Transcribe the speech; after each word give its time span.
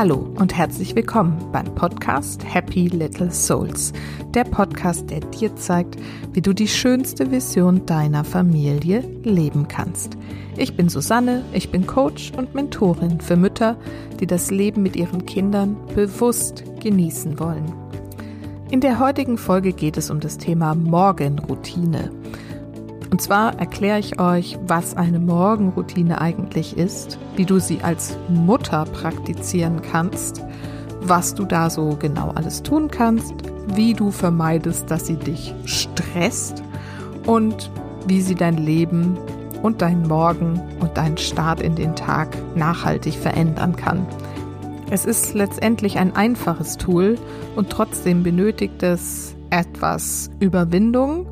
Hallo 0.00 0.32
und 0.36 0.56
herzlich 0.56 0.96
willkommen 0.96 1.52
beim 1.52 1.74
Podcast 1.74 2.42
Happy 2.42 2.88
Little 2.88 3.30
Souls, 3.30 3.92
der 4.32 4.44
Podcast, 4.44 5.10
der 5.10 5.20
dir 5.20 5.54
zeigt, 5.56 5.96
wie 6.32 6.40
du 6.40 6.54
die 6.54 6.68
schönste 6.68 7.30
Vision 7.30 7.84
deiner 7.84 8.24
Familie 8.24 9.00
leben 9.24 9.68
kannst. 9.68 10.16
Ich 10.56 10.74
bin 10.74 10.88
Susanne, 10.88 11.44
ich 11.52 11.70
bin 11.70 11.86
Coach 11.86 12.32
und 12.34 12.54
Mentorin 12.54 13.20
für 13.20 13.36
Mütter, 13.36 13.76
die 14.18 14.26
das 14.26 14.50
Leben 14.50 14.82
mit 14.82 14.96
ihren 14.96 15.26
Kindern 15.26 15.76
bewusst 15.94 16.64
genießen 16.80 17.38
wollen. 17.38 17.70
In 18.70 18.80
der 18.80 19.00
heutigen 19.00 19.36
Folge 19.36 19.74
geht 19.74 19.98
es 19.98 20.08
um 20.08 20.20
das 20.20 20.38
Thema 20.38 20.74
Morgenroutine. 20.74 22.10
Und 23.10 23.20
zwar 23.20 23.58
erkläre 23.58 23.98
ich 23.98 24.20
euch, 24.20 24.58
was 24.66 24.96
eine 24.96 25.18
Morgenroutine 25.18 26.20
eigentlich 26.20 26.76
ist, 26.76 27.18
wie 27.36 27.44
du 27.44 27.58
sie 27.58 27.82
als 27.82 28.16
Mutter 28.28 28.84
praktizieren 28.84 29.82
kannst, 29.82 30.42
was 31.00 31.34
du 31.34 31.44
da 31.44 31.70
so 31.70 31.96
genau 31.98 32.30
alles 32.30 32.62
tun 32.62 32.88
kannst, 32.88 33.34
wie 33.74 33.94
du 33.94 34.12
vermeidest, 34.12 34.90
dass 34.90 35.06
sie 35.06 35.16
dich 35.16 35.54
stresst 35.64 36.62
und 37.26 37.70
wie 38.06 38.20
sie 38.20 38.36
dein 38.36 38.56
Leben 38.56 39.18
und 39.62 39.82
dein 39.82 40.06
Morgen 40.06 40.60
und 40.80 40.96
deinen 40.96 41.18
Start 41.18 41.60
in 41.60 41.74
den 41.74 41.96
Tag 41.96 42.28
nachhaltig 42.54 43.14
verändern 43.14 43.74
kann. 43.76 44.06
Es 44.90 45.04
ist 45.04 45.34
letztendlich 45.34 45.98
ein 45.98 46.16
einfaches 46.16 46.76
Tool 46.76 47.16
und 47.56 47.70
trotzdem 47.70 48.22
benötigt 48.22 48.82
es 48.82 49.34
etwas 49.50 50.30
Überwindung 50.40 51.26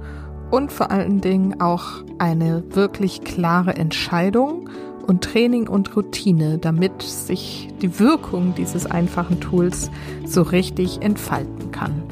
und 0.51 0.73
vor 0.73 0.91
allen 0.91 1.21
Dingen 1.21 1.61
auch 1.61 1.85
eine 2.19 2.65
wirklich 2.71 3.23
klare 3.23 3.77
Entscheidung 3.77 4.69
und 5.07 5.25
Training 5.25 5.69
und 5.69 5.97
Routine, 5.97 6.59
damit 6.59 7.03
sich 7.03 7.69
die 7.81 7.99
Wirkung 7.99 8.55
dieses 8.55 8.87
einfachen 8.87 9.41
Tools 9.41 9.91
so 10.27 10.43
richtig 10.43 11.03
entfalten 11.03 11.71
kann. 11.73 12.03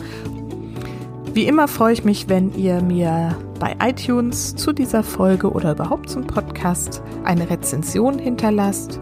Wie 1.34 1.47
immer 1.47 1.69
freue 1.69 1.93
ich 1.93 2.05
mich, 2.05 2.31
wenn 2.31 2.55
ihr 2.55 2.81
mir 2.81 3.37
bei 3.61 3.77
iTunes 3.87 4.56
zu 4.56 4.73
dieser 4.73 5.03
Folge 5.03 5.50
oder 5.50 5.73
überhaupt 5.73 6.09
zum 6.09 6.27
Podcast 6.27 7.03
eine 7.25 7.50
Rezension 7.50 8.19
hinterlasst 8.19 9.00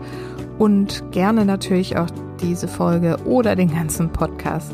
und 0.58 1.04
gerne 1.12 1.44
natürlich 1.44 1.96
auch 1.96 2.08
diese 2.40 2.66
Folge 2.66 3.16
oder 3.24 3.54
den 3.54 3.72
ganzen 3.72 4.10
Podcast 4.10 4.72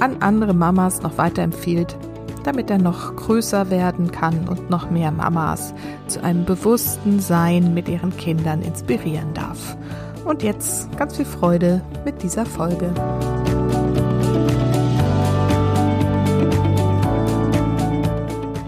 an 0.00 0.16
andere 0.20 0.54
Mamas 0.54 1.02
noch 1.02 1.18
weiterempfiehlt, 1.18 1.96
damit 2.44 2.70
er 2.70 2.78
noch 2.78 3.16
größer 3.16 3.70
werden 3.70 4.10
kann 4.10 4.48
und 4.48 4.70
noch 4.70 4.90
mehr 4.90 5.10
Mamas 5.10 5.74
zu 6.08 6.22
einem 6.22 6.44
bewussten 6.44 7.20
Sein 7.20 7.74
mit 7.74 7.88
ihren 7.88 8.16
Kindern 8.16 8.62
inspirieren 8.62 9.32
darf. 9.34 9.76
Und 10.24 10.42
jetzt 10.42 10.96
ganz 10.96 11.16
viel 11.16 11.24
Freude 11.24 11.82
mit 12.04 12.22
dieser 12.22 12.46
Folge. 12.46 12.92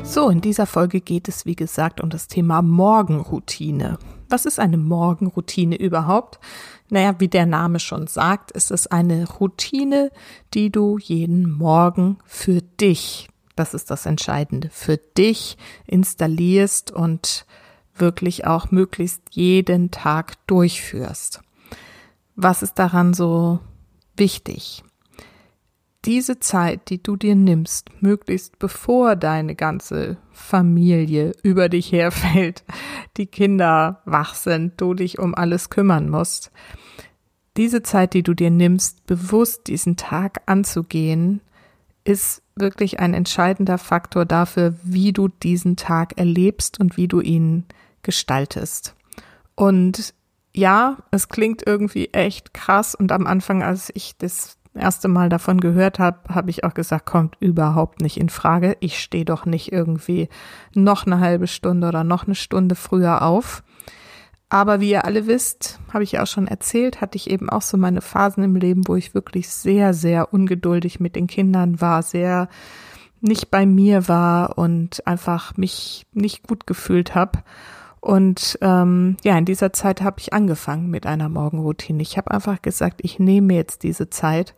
So, 0.03 0.29
in 0.29 0.41
dieser 0.41 0.67
Folge 0.67 1.01
geht 1.01 1.27
es, 1.29 1.45
wie 1.45 1.57
gesagt, 1.57 2.01
um 2.01 2.09
das 2.09 2.29
Thema 2.29 2.63
Morgenroutine. 2.63 3.99
Was 4.29 4.47
ist 4.47 4.61
eine 4.61 4.77
Morgenroutine 4.77 5.77
überhaupt? 5.77 6.39
Naja, 6.89 7.17
wie 7.19 7.29
der 7.29 7.47
Name 7.47 7.81
schon 7.81 8.07
sagt, 8.07 8.51
ist 8.53 8.71
es 8.71 8.87
eine 8.87 9.29
Routine, 9.29 10.11
die 10.55 10.71
du 10.71 10.99
jeden 10.99 11.51
Morgen 11.51 12.19
für 12.25 12.63
dich 12.63 13.29
das 13.57 13.75
ist 13.75 13.91
das 13.91 14.07
Entscheidende, 14.07 14.69
für 14.71 14.97
dich 14.97 15.57
installierst 15.87 16.91
und 16.91 17.47
wirklich 17.95 18.47
auch 18.47 18.71
möglichst 18.71 19.23
jeden 19.31 19.91
Tag 19.91 20.35
durchführst. 20.47 21.41
Was 22.37 22.63
ist 22.63 22.79
daran 22.79 23.15
so 23.15 23.61
wichtig? 24.17 24.83
Diese 26.05 26.39
Zeit, 26.39 26.91
die 26.91 27.03
du 27.03 27.17
dir 27.17 27.35
nimmst, 27.35 27.89
möglichst 28.03 28.59
bevor 28.59 29.17
deine 29.17 29.55
ganze 29.55 30.19
Familie 30.33 31.33
über 31.43 31.69
dich 31.69 31.93
herfällt, 31.93 32.65
die 33.17 33.27
Kinder 33.27 34.03
wach 34.05 34.35
sind, 34.35 34.81
du 34.81 34.95
dich 34.95 35.19
um 35.19 35.35
alles 35.35 35.71
kümmern 35.71 36.11
musst, 36.11 36.51
diese 37.57 37.83
Zeit, 37.83 38.15
die 38.15 38.25
du 38.25 38.35
dir 38.35 38.51
nimmst, 38.51 39.07
bewusst 39.07 39.69
diesen 39.69 39.97
Tag 39.97 40.43
anzugehen, 40.47 41.41
ist 42.03 42.43
wirklich 42.57 43.01
ein 43.01 43.15
entscheidender 43.15 43.79
Faktor 43.79 44.25
dafür, 44.25 44.75
wie 44.83 45.13
du 45.13 45.29
diesen 45.29 45.77
Tag 45.77 46.19
erlebst 46.19 46.79
und 46.81 46.97
wie 46.97 47.09
du 47.09 47.21
ihn 47.21 47.65
gestaltest. 48.03 48.95
Und 49.55 50.15
ja, 50.55 50.99
es 51.11 51.29
klingt 51.29 51.67
irgendwie 51.67 52.13
echt 52.13 52.55
krass 52.55 52.95
und 52.95 53.11
am 53.11 53.27
Anfang, 53.27 53.63
als 53.63 53.91
ich 53.95 54.17
das 54.19 54.57
erste 54.75 55.09
Mal 55.09 55.29
davon 55.29 55.61
gehört 55.61 55.99
habe, 55.99 56.35
habe 56.35 56.51
ich 56.51 56.65
auch 56.65 56.75
gesagt, 56.75 57.07
kommt 57.07 57.37
überhaupt 57.41 58.01
nicht 58.01 58.17
in 58.17 58.29
Frage. 58.29 58.77
Ich 58.81 59.01
stehe 59.01 59.25
doch 59.25 59.47
nicht 59.47 59.73
irgendwie 59.73 60.29
noch 60.75 61.07
eine 61.07 61.21
halbe 61.21 61.47
Stunde 61.47 61.89
oder 61.89 62.05
noch 62.05 62.27
eine 62.27 62.35
Stunde 62.35 62.75
früher 62.75 63.23
auf. 63.23 63.63
Aber 64.49 64.81
wie 64.81 64.91
ihr 64.91 65.05
alle 65.05 65.27
wisst, 65.27 65.81
habe 65.93 66.05
ich 66.05 66.13
ja 66.13 66.23
auch 66.23 66.27
schon 66.27 66.47
erzählt, 66.47 67.01
hatte 67.01 67.17
ich 67.17 67.31
eben 67.31 67.51
auch 67.51 67.63
so 67.63 67.77
meine 67.77 68.01
Phasen 68.01 68.45
im 68.45 68.57
Leben, 68.57 68.87
wo 68.87 68.95
ich 68.95 69.15
wirklich 69.15 69.49
sehr, 69.49 69.95
sehr 69.95 70.33
ungeduldig 70.33 71.01
mit 71.01 71.17
den 71.17 71.27
Kindern 71.27 71.81
war, 71.81 72.03
sehr 72.03 72.49
nicht 73.21 73.51
bei 73.51 73.65
mir 73.65 74.07
war 74.07 74.59
und 74.59 75.07
einfach 75.07 75.57
mich 75.57 76.07
nicht 76.13 76.47
gut 76.47 76.67
gefühlt 76.67 77.15
habe. 77.15 77.43
Und 78.01 78.59
ähm, 78.61 79.17
ja, 79.25 79.39
in 79.39 79.47
dieser 79.47 79.73
Zeit 79.73 80.03
habe 80.03 80.21
ich 80.21 80.35
angefangen 80.35 80.91
mit 80.91 81.07
einer 81.07 81.31
Morgenroutine. 81.31 82.03
Ich 82.03 82.19
habe 82.19 82.31
einfach 82.33 82.61
gesagt, 82.61 83.01
ich 83.03 83.19
nehme 83.19 83.55
jetzt 83.55 83.83
diese 83.83 84.11
Zeit 84.11 84.55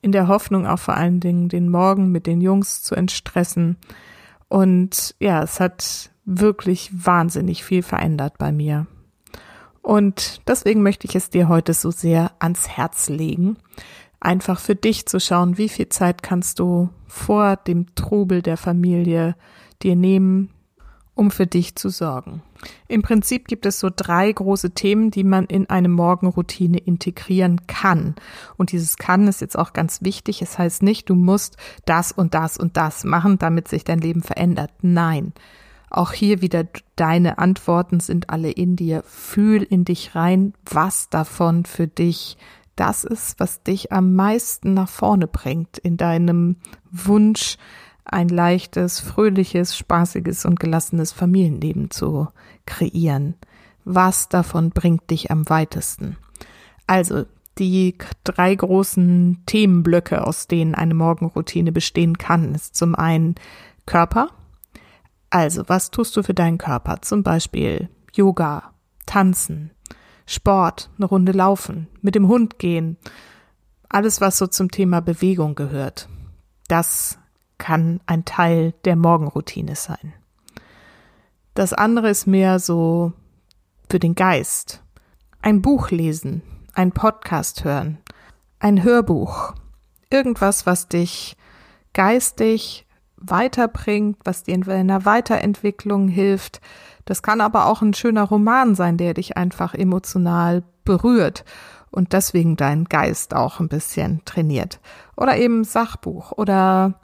in 0.00 0.12
der 0.12 0.28
Hoffnung 0.28 0.64
auch 0.64 0.78
vor 0.78 0.94
allen 0.94 1.18
Dingen 1.18 1.48
den 1.48 1.68
Morgen 1.68 2.12
mit 2.12 2.28
den 2.28 2.40
Jungs 2.40 2.84
zu 2.84 2.94
entstressen. 2.94 3.78
Und 4.48 5.16
ja, 5.18 5.42
es 5.42 5.58
hat 5.58 6.10
wirklich 6.24 6.90
wahnsinnig 6.92 7.64
viel 7.64 7.82
verändert 7.82 8.38
bei 8.38 8.52
mir. 8.52 8.86
Und 9.84 10.40
deswegen 10.48 10.82
möchte 10.82 11.06
ich 11.06 11.14
es 11.14 11.28
dir 11.28 11.46
heute 11.46 11.74
so 11.74 11.90
sehr 11.90 12.32
ans 12.38 12.68
Herz 12.68 13.10
legen, 13.10 13.58
einfach 14.18 14.58
für 14.58 14.74
dich 14.74 15.04
zu 15.04 15.20
schauen, 15.20 15.58
wie 15.58 15.68
viel 15.68 15.90
Zeit 15.90 16.22
kannst 16.22 16.58
du 16.58 16.88
vor 17.06 17.56
dem 17.56 17.94
Trubel 17.94 18.40
der 18.40 18.56
Familie 18.56 19.36
dir 19.82 19.94
nehmen, 19.94 20.48
um 21.14 21.30
für 21.30 21.46
dich 21.46 21.76
zu 21.76 21.90
sorgen. 21.90 22.42
Im 22.88 23.02
Prinzip 23.02 23.46
gibt 23.46 23.66
es 23.66 23.78
so 23.78 23.90
drei 23.94 24.32
große 24.32 24.70
Themen, 24.70 25.10
die 25.10 25.22
man 25.22 25.44
in 25.44 25.68
eine 25.68 25.90
Morgenroutine 25.90 26.78
integrieren 26.78 27.66
kann. 27.66 28.14
Und 28.56 28.72
dieses 28.72 28.96
kann 28.96 29.28
ist 29.28 29.42
jetzt 29.42 29.58
auch 29.58 29.74
ganz 29.74 30.00
wichtig. 30.00 30.40
Es 30.40 30.58
heißt 30.58 30.82
nicht, 30.82 31.10
du 31.10 31.14
musst 31.14 31.58
das 31.84 32.10
und 32.10 32.32
das 32.32 32.56
und 32.56 32.78
das 32.78 33.04
machen, 33.04 33.38
damit 33.38 33.68
sich 33.68 33.84
dein 33.84 33.98
Leben 33.98 34.22
verändert. 34.22 34.70
Nein. 34.80 35.34
Auch 35.94 36.12
hier 36.12 36.42
wieder 36.42 36.66
deine 36.96 37.38
Antworten 37.38 38.00
sind 38.00 38.28
alle 38.28 38.50
in 38.50 38.74
dir. 38.74 39.04
Fühl 39.06 39.62
in 39.62 39.84
dich 39.84 40.16
rein, 40.16 40.52
was 40.68 41.08
davon 41.08 41.66
für 41.66 41.86
dich 41.86 42.36
das 42.74 43.04
ist, 43.04 43.38
was 43.38 43.62
dich 43.62 43.92
am 43.92 44.12
meisten 44.12 44.74
nach 44.74 44.88
vorne 44.88 45.28
bringt 45.28 45.78
in 45.78 45.96
deinem 45.96 46.56
Wunsch, 46.90 47.58
ein 48.04 48.28
leichtes, 48.28 48.98
fröhliches, 48.98 49.76
spaßiges 49.76 50.44
und 50.46 50.58
gelassenes 50.58 51.12
Familienleben 51.12 51.92
zu 51.92 52.26
kreieren. 52.66 53.36
Was 53.84 54.28
davon 54.28 54.70
bringt 54.70 55.08
dich 55.12 55.30
am 55.30 55.48
weitesten? 55.48 56.16
Also, 56.88 57.24
die 57.58 57.94
drei 58.24 58.52
großen 58.52 59.44
Themenblöcke, 59.46 60.26
aus 60.26 60.48
denen 60.48 60.74
eine 60.74 60.94
Morgenroutine 60.94 61.70
bestehen 61.70 62.18
kann, 62.18 62.52
ist 62.52 62.74
zum 62.74 62.96
einen 62.96 63.36
Körper, 63.86 64.30
also, 65.34 65.68
was 65.68 65.90
tust 65.90 66.16
du 66.16 66.22
für 66.22 66.32
deinen 66.32 66.58
Körper? 66.58 67.02
Zum 67.02 67.24
Beispiel 67.24 67.88
Yoga, 68.12 68.70
Tanzen, 69.04 69.72
Sport, 70.26 70.90
eine 70.96 71.06
Runde 71.06 71.32
laufen, 71.32 71.88
mit 72.02 72.14
dem 72.14 72.28
Hund 72.28 72.60
gehen. 72.60 72.98
Alles, 73.88 74.20
was 74.20 74.38
so 74.38 74.46
zum 74.46 74.70
Thema 74.70 75.00
Bewegung 75.00 75.56
gehört. 75.56 76.08
Das 76.68 77.18
kann 77.58 77.98
ein 78.06 78.24
Teil 78.24 78.74
der 78.84 78.94
Morgenroutine 78.94 79.74
sein. 79.74 80.12
Das 81.54 81.72
andere 81.72 82.10
ist 82.10 82.28
mehr 82.28 82.60
so 82.60 83.12
für 83.90 83.98
den 83.98 84.14
Geist. 84.14 84.84
Ein 85.42 85.62
Buch 85.62 85.90
lesen, 85.90 86.42
ein 86.74 86.92
Podcast 86.92 87.64
hören, 87.64 87.98
ein 88.60 88.84
Hörbuch, 88.84 89.52
irgendwas, 90.10 90.64
was 90.64 90.86
dich 90.86 91.36
geistig 91.92 92.83
weiterbringt, 93.26 94.18
was 94.24 94.42
dir 94.42 94.54
in 94.54 94.62
deiner 94.62 95.04
Weiterentwicklung 95.04 96.08
hilft. 96.08 96.60
Das 97.04 97.22
kann 97.22 97.40
aber 97.40 97.66
auch 97.66 97.82
ein 97.82 97.94
schöner 97.94 98.24
Roman 98.24 98.74
sein, 98.74 98.96
der 98.96 99.14
dich 99.14 99.36
einfach 99.36 99.74
emotional 99.74 100.62
berührt 100.84 101.44
und 101.90 102.12
deswegen 102.12 102.56
deinen 102.56 102.84
Geist 102.86 103.34
auch 103.34 103.60
ein 103.60 103.68
bisschen 103.68 104.22
trainiert. 104.24 104.80
Oder 105.16 105.36
eben 105.36 105.64
Sachbuch 105.64 106.32
oder 106.32 106.94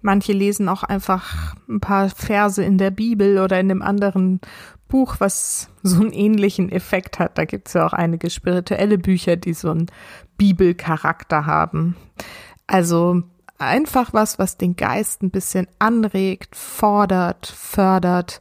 Manche 0.00 0.32
lesen 0.32 0.68
auch 0.68 0.84
einfach 0.84 1.56
ein 1.68 1.80
paar 1.80 2.08
Verse 2.08 2.62
in 2.62 2.78
der 2.78 2.90
Bibel 2.90 3.38
oder 3.38 3.58
in 3.58 3.70
einem 3.70 3.82
anderen 3.82 4.40
Buch, 4.86 5.16
was 5.18 5.70
so 5.82 6.00
einen 6.00 6.12
ähnlichen 6.12 6.70
Effekt 6.70 7.18
hat. 7.18 7.36
Da 7.36 7.44
gibt 7.44 7.68
es 7.68 7.74
ja 7.74 7.84
auch 7.84 7.92
einige 7.92 8.30
spirituelle 8.30 8.98
Bücher, 8.98 9.36
die 9.36 9.54
so 9.54 9.70
einen 9.70 9.86
Bibelcharakter 10.36 11.46
haben. 11.46 11.96
Also 12.66 13.22
einfach 13.58 14.12
was, 14.12 14.38
was 14.38 14.56
den 14.56 14.76
Geist 14.76 15.22
ein 15.22 15.30
bisschen 15.30 15.66
anregt, 15.78 16.56
fordert, 16.56 17.46
fördert 17.46 18.40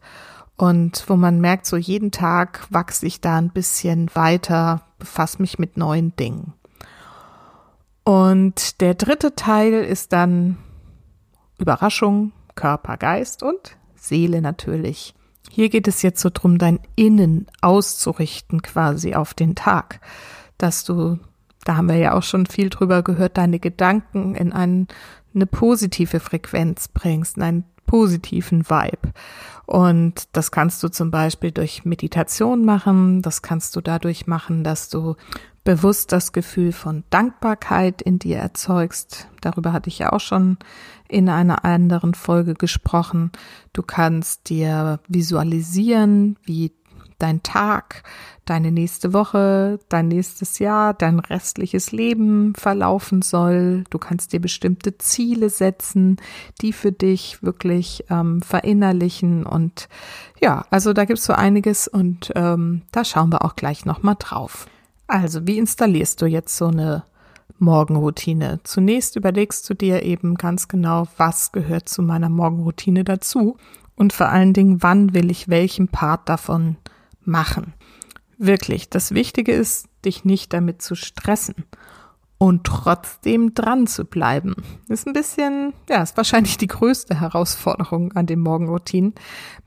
und 0.55 1.03
wo 1.07 1.15
man 1.15 1.39
merkt, 1.39 1.65
so 1.65 1.77
jeden 1.77 2.11
Tag 2.11 2.65
wachse 2.69 3.05
ich 3.05 3.21
da 3.21 3.37
ein 3.37 3.49
bisschen 3.49 4.09
weiter, 4.13 4.81
befasse 4.99 5.41
mich 5.41 5.59
mit 5.59 5.77
neuen 5.77 6.15
Dingen. 6.15 6.53
Und 8.03 8.79
der 8.81 8.93
dritte 8.93 9.35
Teil 9.35 9.73
ist 9.73 10.13
dann 10.13 10.57
Überraschung, 11.57 12.31
Körper, 12.55 12.97
Geist 12.97 13.43
und 13.43 13.77
Seele 13.95 14.41
natürlich. 14.41 15.13
Hier 15.49 15.69
geht 15.69 15.87
es 15.87 16.01
jetzt 16.01 16.21
so 16.21 16.29
drum, 16.31 16.57
dein 16.57 16.79
Innen 16.95 17.47
auszurichten 17.61 18.61
quasi 18.61 19.15
auf 19.15 19.33
den 19.33 19.55
Tag, 19.55 19.99
dass 20.57 20.83
du, 20.83 21.19
da 21.67 21.75
haben 21.75 21.89
wir 21.89 21.97
ja 21.97 22.13
auch 22.13 22.23
schon 22.23 22.45
viel 22.45 22.69
drüber 22.69 23.03
gehört, 23.03 23.37
deine 23.37 23.59
Gedanken 23.59 24.35
in 24.35 24.53
ein, 24.53 24.87
eine 25.35 25.45
positive 25.45 26.21
Frequenz 26.21 26.87
bringst, 26.87 27.35
in 27.35 27.43
einen 27.43 27.63
positiven 27.85 28.69
Vibe. 28.69 29.13
Und 29.65 30.29
das 30.31 30.51
kannst 30.51 30.81
du 30.83 30.87
zum 30.87 31.11
Beispiel 31.11 31.51
durch 31.51 31.83
Meditation 31.83 32.63
machen, 32.63 33.21
das 33.21 33.41
kannst 33.41 33.75
du 33.75 33.81
dadurch 33.81 34.27
machen, 34.27 34.63
dass 34.63 34.87
du 34.87 35.15
bewusst 35.65 36.13
das 36.13 36.31
Gefühl 36.31 36.71
von 36.71 37.03
Dankbarkeit 37.09 38.01
in 38.01 38.19
dir 38.19 38.37
erzeugst. 38.37 39.27
Darüber 39.41 39.73
hatte 39.73 39.89
ich 39.89 39.99
ja 39.99 40.13
auch 40.13 40.21
schon 40.21 40.57
in 41.09 41.27
einer 41.27 41.65
anderen 41.65 42.13
Folge 42.13 42.53
gesprochen. 42.53 43.31
Du 43.73 43.83
kannst 43.83 44.47
dir 44.47 45.01
visualisieren, 45.09 46.37
wie 46.43 46.71
dein 47.19 47.43
Tag, 47.43 48.03
deine 48.45 48.71
nächste 48.71 49.13
Woche, 49.13 49.79
dein 49.89 50.07
nächstes 50.07 50.59
Jahr, 50.59 50.93
dein 50.93 51.19
restliches 51.19 51.91
Leben 51.91 52.53
verlaufen 52.55 53.21
soll. 53.21 53.83
Du 53.89 53.97
kannst 53.97 54.33
dir 54.33 54.39
bestimmte 54.39 54.97
Ziele 54.97 55.49
setzen, 55.49 56.17
die 56.61 56.73
für 56.73 56.91
dich 56.91 57.43
wirklich 57.43 58.05
ähm, 58.09 58.41
verinnerlichen. 58.41 59.45
Und 59.45 59.89
ja, 60.41 60.65
also 60.69 60.93
da 60.93 61.05
gibt's 61.05 61.25
so 61.25 61.33
einiges 61.33 61.87
und 61.87 62.31
ähm, 62.35 62.83
da 62.91 63.03
schauen 63.03 63.31
wir 63.31 63.43
auch 63.43 63.55
gleich 63.55 63.85
nochmal 63.85 64.15
drauf. 64.17 64.67
Also, 65.07 65.47
wie 65.47 65.57
installierst 65.57 66.21
du 66.21 66.25
jetzt 66.25 66.57
so 66.57 66.67
eine 66.67 67.03
Morgenroutine? 67.59 68.59
Zunächst 68.63 69.15
überlegst 69.15 69.69
du 69.69 69.73
dir 69.73 70.03
eben 70.03 70.35
ganz 70.35 70.67
genau, 70.67 71.07
was 71.17 71.53
gehört 71.53 71.87
zu 71.87 72.01
meiner 72.01 72.29
Morgenroutine 72.29 73.03
dazu 73.05 73.57
und 73.95 74.13
vor 74.13 74.27
allen 74.27 74.53
Dingen, 74.53 74.83
wann 74.83 75.13
will 75.13 75.31
ich 75.31 75.49
welchen 75.49 75.87
Part 75.87 76.29
davon 76.29 76.77
machen. 77.27 77.73
Wirklich, 78.37 78.89
das 78.89 79.13
Wichtige 79.13 79.51
ist, 79.51 79.87
dich 80.05 80.23
nicht 80.23 80.53
damit 80.53 80.81
zu 80.81 80.95
stressen 80.95 81.55
und 82.37 82.65
trotzdem 82.65 83.55
dran 83.55 83.87
zu 83.87 84.05
bleiben. 84.05 84.55
Ist 84.87 85.07
ein 85.07 85.13
bisschen, 85.13 85.73
ja, 85.89 86.03
ist 86.03 86.17
wahrscheinlich 86.17 86.57
die 86.57 86.67
größte 86.67 87.19
Herausforderung 87.19 88.13
an 88.13 88.27
den 88.27 88.39
Morgenroutinen. 88.39 89.15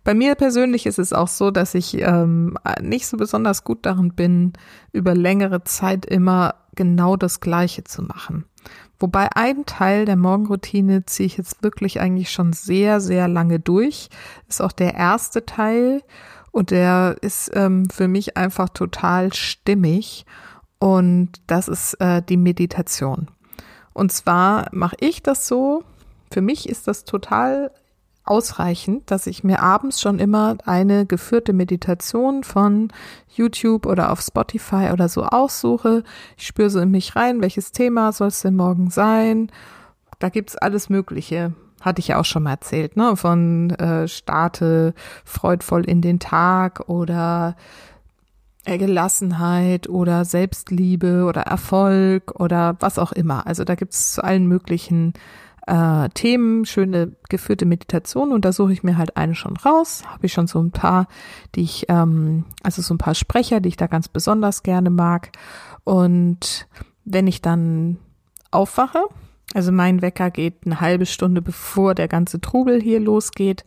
Bei 0.05 0.15
mir 0.15 0.37
persönlich 0.37 0.87
ist 0.87 0.99
es 0.99 1.13
auch 1.13 1.29
so, 1.29 1.51
dass 1.51 1.75
ich 1.75 1.99
ähm, 2.01 2.57
nicht 2.81 3.09
so 3.09 3.17
besonders 3.17 3.65
gut 3.65 3.85
darin 3.87 4.15
bin, 4.15 4.53
über 4.93 5.15
längere 5.15 5.65
Zeit 5.65 6.07
immer 6.07 6.55
genau 6.77 7.17
das 7.17 7.41
Gleiche 7.41 7.83
zu 7.83 8.03
machen. 8.03 8.45
Wobei 9.01 9.29
ein 9.35 9.65
Teil 9.65 10.05
der 10.05 10.17
Morgenroutine 10.17 11.07
ziehe 11.07 11.27
ich 11.27 11.39
jetzt 11.39 11.63
wirklich 11.63 12.01
eigentlich 12.01 12.31
schon 12.31 12.53
sehr, 12.53 13.01
sehr 13.01 13.27
lange 13.29 13.59
durch. 13.59 14.11
Ist 14.47 14.61
auch 14.61 14.73
der 14.73 14.95
erste 14.95 15.47
Teil 15.47 16.03
und 16.51 16.71
der 16.71 17.17
ist 17.21 17.51
ähm, 17.55 17.89
für 17.91 18.09
mich 18.09 18.37
einfach 18.37 18.69
total 18.69 19.33
stimmig 19.33 20.27
und 20.79 21.33
das 21.47 21.69
ist 21.69 21.95
äh, 22.01 22.23
die 22.23 22.37
Meditation. 22.37 23.29
Und 23.93 24.13
zwar 24.13 24.69
mache 24.73 24.97
ich 25.01 25.23
das 25.23 25.47
so, 25.47 25.85
für 26.33 26.41
mich 26.41 26.69
ist 26.69 26.89
das 26.89 27.05
total 27.05 27.71
ausreichend, 28.25 29.11
dass 29.11 29.27
ich 29.27 29.43
mir 29.43 29.61
abends 29.61 30.01
schon 30.01 30.19
immer 30.19 30.57
eine 30.65 31.05
geführte 31.05 31.53
Meditation 31.53 32.45
von 32.45 32.93
YouTube 33.29 33.87
oder 33.87 34.13
auf 34.13 34.21
Spotify 34.21 34.91
oder 34.93 35.09
so 35.09 35.25
aussuche. 35.25 36.05
Ich 36.37 36.47
spüre 36.47 36.71
so 36.71 36.79
in 36.81 36.91
mich 36.91 37.17
rein, 37.17 37.43
welches 37.43 37.73
Thema 37.73 38.13
soll 38.13 38.29
es 38.29 38.43
denn 38.43 38.57
morgen 38.57 38.91
sein. 38.91 39.51
Da 40.19 40.29
gibt's 40.29 40.57
alles 40.57 40.89
Mögliche. 40.89 41.53
Hatte 41.81 42.01
ich 42.01 42.09
ja 42.09 42.21
auch 42.21 42.25
schon 42.25 42.45
mal 42.45 42.53
erzählt, 42.53 42.97
ne? 42.97 43.17
Von 43.17 43.71
äh, 43.71 44.07
starte 44.07 44.95
freudvoll 45.25 45.85
in 45.85 46.01
den 46.01 46.21
Tag 46.21 46.89
oder 46.89 47.57
Gelassenheit 48.65 49.89
oder 49.89 50.25
Selbstliebe 50.25 51.25
oder 51.25 51.43
Erfolg 51.43 52.39
oder 52.39 52.77
was 52.81 52.99
auch 52.99 53.13
immer. 53.13 53.47
Also 53.47 53.65
da 53.65 53.75
gibt 53.75 53.95
es 53.95 54.13
zu 54.13 54.23
allen 54.23 54.47
möglichen 54.47 55.15
äh, 55.67 56.09
Themen 56.11 56.65
schöne 56.67 57.13
geführte 57.29 57.65
Meditation 57.65 58.33
und 58.33 58.45
da 58.45 58.53
suche 58.53 58.73
ich 58.73 58.83
mir 58.83 58.97
halt 58.97 59.17
eine 59.17 59.35
schon 59.35 59.57
raus. 59.57 60.03
Habe 60.07 60.27
ich 60.27 60.33
schon 60.33 60.47
so 60.47 60.61
ein 60.61 60.73
paar, 60.73 61.07
die 61.55 61.63
ich, 61.63 61.87
ähm, 61.89 62.45
also 62.63 62.83
so 62.83 62.95
ein 62.95 62.99
paar 62.99 63.15
Sprecher, 63.15 63.61
die 63.61 63.71
ich 63.71 63.77
da 63.77 63.87
ganz 63.87 64.09
besonders 64.09 64.63
gerne 64.63 64.91
mag. 64.91 65.31
Und 65.85 66.67
wenn 67.05 67.27
ich 67.27 67.41
dann 67.41 67.99
aufwache, 68.51 69.05
also 69.55 69.73
mein 69.73 70.03
Wecker 70.03 70.31
geht 70.31 70.65
eine 70.65 70.81
halbe 70.81 71.07
Stunde 71.07 71.43
bevor 71.43 71.95
der 71.95 72.09
ganze 72.09 72.41
Trubel 72.41 72.81
hier 72.81 73.01
losgeht. 73.01 73.65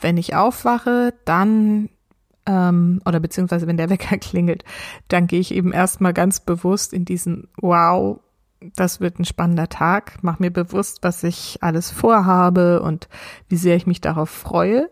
Wenn 0.00 0.16
ich 0.16 0.34
aufwache, 0.34 1.14
dann 1.24 1.88
ähm, 2.46 3.00
oder 3.04 3.20
beziehungsweise 3.20 3.66
wenn 3.66 3.76
der 3.76 3.90
Wecker 3.90 4.18
klingelt, 4.18 4.64
dann 5.08 5.26
gehe 5.26 5.40
ich 5.40 5.54
eben 5.54 5.72
erstmal 5.72 6.12
ganz 6.12 6.40
bewusst 6.40 6.92
in 6.92 7.04
diesen 7.04 7.48
Wow, 7.60 8.20
das 8.76 9.00
wird 9.00 9.18
ein 9.18 9.24
spannender 9.24 9.68
Tag, 9.68 10.18
mach 10.22 10.38
mir 10.38 10.50
bewusst, 10.50 10.98
was 11.02 11.22
ich 11.24 11.58
alles 11.62 11.90
vorhabe 11.90 12.82
und 12.82 13.08
wie 13.48 13.56
sehr 13.56 13.76
ich 13.76 13.86
mich 13.86 14.00
darauf 14.00 14.30
freue. 14.30 14.88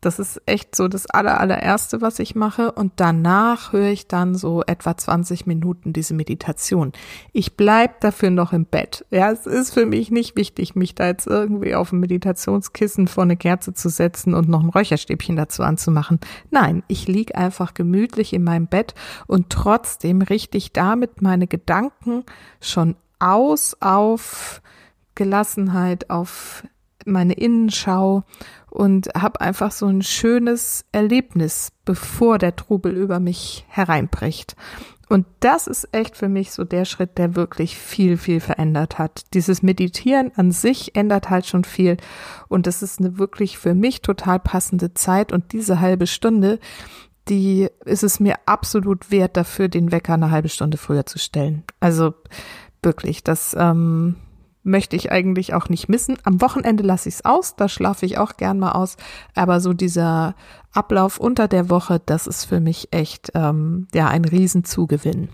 Das 0.00 0.20
ist 0.20 0.40
echt 0.46 0.76
so 0.76 0.86
das 0.86 1.06
aller, 1.06 1.40
allererste, 1.40 2.00
was 2.00 2.20
ich 2.20 2.36
mache. 2.36 2.70
Und 2.70 2.92
danach 2.96 3.72
höre 3.72 3.90
ich 3.90 4.06
dann 4.06 4.36
so 4.36 4.62
etwa 4.64 4.96
20 4.96 5.46
Minuten 5.46 5.92
diese 5.92 6.14
Meditation. 6.14 6.92
Ich 7.32 7.56
bleib 7.56 8.00
dafür 8.00 8.30
noch 8.30 8.52
im 8.52 8.64
Bett. 8.64 9.04
Ja, 9.10 9.32
es 9.32 9.46
ist 9.46 9.74
für 9.74 9.86
mich 9.86 10.10
nicht 10.10 10.36
wichtig, 10.36 10.76
mich 10.76 10.94
da 10.94 11.06
jetzt 11.08 11.26
irgendwie 11.26 11.74
auf 11.74 11.92
ein 11.92 11.98
Meditationskissen 11.98 13.08
vor 13.08 13.24
eine 13.24 13.36
Kerze 13.36 13.74
zu 13.74 13.88
setzen 13.88 14.34
und 14.34 14.48
noch 14.48 14.62
ein 14.62 14.70
Räucherstäbchen 14.70 15.34
dazu 15.34 15.64
anzumachen. 15.64 16.20
Nein, 16.50 16.84
ich 16.86 17.08
lieg 17.08 17.36
einfach 17.36 17.74
gemütlich 17.74 18.32
in 18.32 18.44
meinem 18.44 18.68
Bett 18.68 18.94
und 19.26 19.50
trotzdem 19.50 20.22
richte 20.22 20.58
ich 20.58 20.72
damit 20.72 21.22
meine 21.22 21.48
Gedanken 21.48 22.24
schon 22.60 22.94
aus 23.18 23.76
auf 23.80 24.62
Gelassenheit, 25.16 26.10
auf 26.10 26.62
meine 27.08 27.34
Innenschau 27.34 28.24
und 28.70 29.08
habe 29.16 29.40
einfach 29.40 29.72
so 29.72 29.86
ein 29.86 30.02
schönes 30.02 30.84
Erlebnis, 30.92 31.72
bevor 31.84 32.38
der 32.38 32.56
Trubel 32.56 32.92
über 32.92 33.20
mich 33.20 33.64
hereinbricht. 33.68 34.56
Und 35.08 35.26
das 35.40 35.66
ist 35.66 35.88
echt 35.92 36.16
für 36.16 36.28
mich 36.28 36.52
so 36.52 36.64
der 36.64 36.84
Schritt, 36.84 37.16
der 37.16 37.34
wirklich 37.34 37.78
viel, 37.78 38.18
viel 38.18 38.40
verändert 38.40 38.98
hat. 38.98 39.22
Dieses 39.32 39.62
Meditieren 39.62 40.32
an 40.36 40.52
sich 40.52 40.94
ändert 40.94 41.30
halt 41.30 41.46
schon 41.46 41.64
viel. 41.64 41.96
Und 42.48 42.66
das 42.66 42.82
ist 42.82 43.00
eine 43.00 43.18
wirklich 43.18 43.56
für 43.56 43.74
mich 43.74 44.02
total 44.02 44.38
passende 44.38 44.92
Zeit. 44.92 45.32
Und 45.32 45.52
diese 45.52 45.80
halbe 45.80 46.06
Stunde, 46.06 46.58
die 47.28 47.68
ist 47.86 48.04
es 48.04 48.20
mir 48.20 48.36
absolut 48.44 49.10
wert, 49.10 49.36
dafür 49.38 49.68
den 49.68 49.92
Wecker 49.92 50.14
eine 50.14 50.30
halbe 50.30 50.50
Stunde 50.50 50.76
früher 50.76 51.06
zu 51.06 51.18
stellen. 51.18 51.64
Also 51.80 52.12
wirklich, 52.82 53.24
das, 53.24 53.56
ähm, 53.58 54.16
möchte 54.62 54.96
ich 54.96 55.10
eigentlich 55.12 55.54
auch 55.54 55.68
nicht 55.68 55.88
missen. 55.88 56.18
Am 56.24 56.40
Wochenende 56.40 56.82
lasse 56.82 57.08
ich 57.08 57.16
es 57.16 57.24
aus, 57.24 57.56
da 57.56 57.68
schlafe 57.68 58.06
ich 58.06 58.18
auch 58.18 58.36
gern 58.36 58.58
mal 58.58 58.72
aus. 58.72 58.96
Aber 59.34 59.60
so 59.60 59.72
dieser 59.72 60.34
Ablauf 60.72 61.18
unter 61.18 61.48
der 61.48 61.70
Woche, 61.70 62.00
das 62.04 62.26
ist 62.26 62.44
für 62.44 62.60
mich 62.60 62.88
echt 62.90 63.30
ähm, 63.34 63.88
ja 63.94 64.08
ein 64.08 64.24
Riesenzugewinn. 64.24 65.28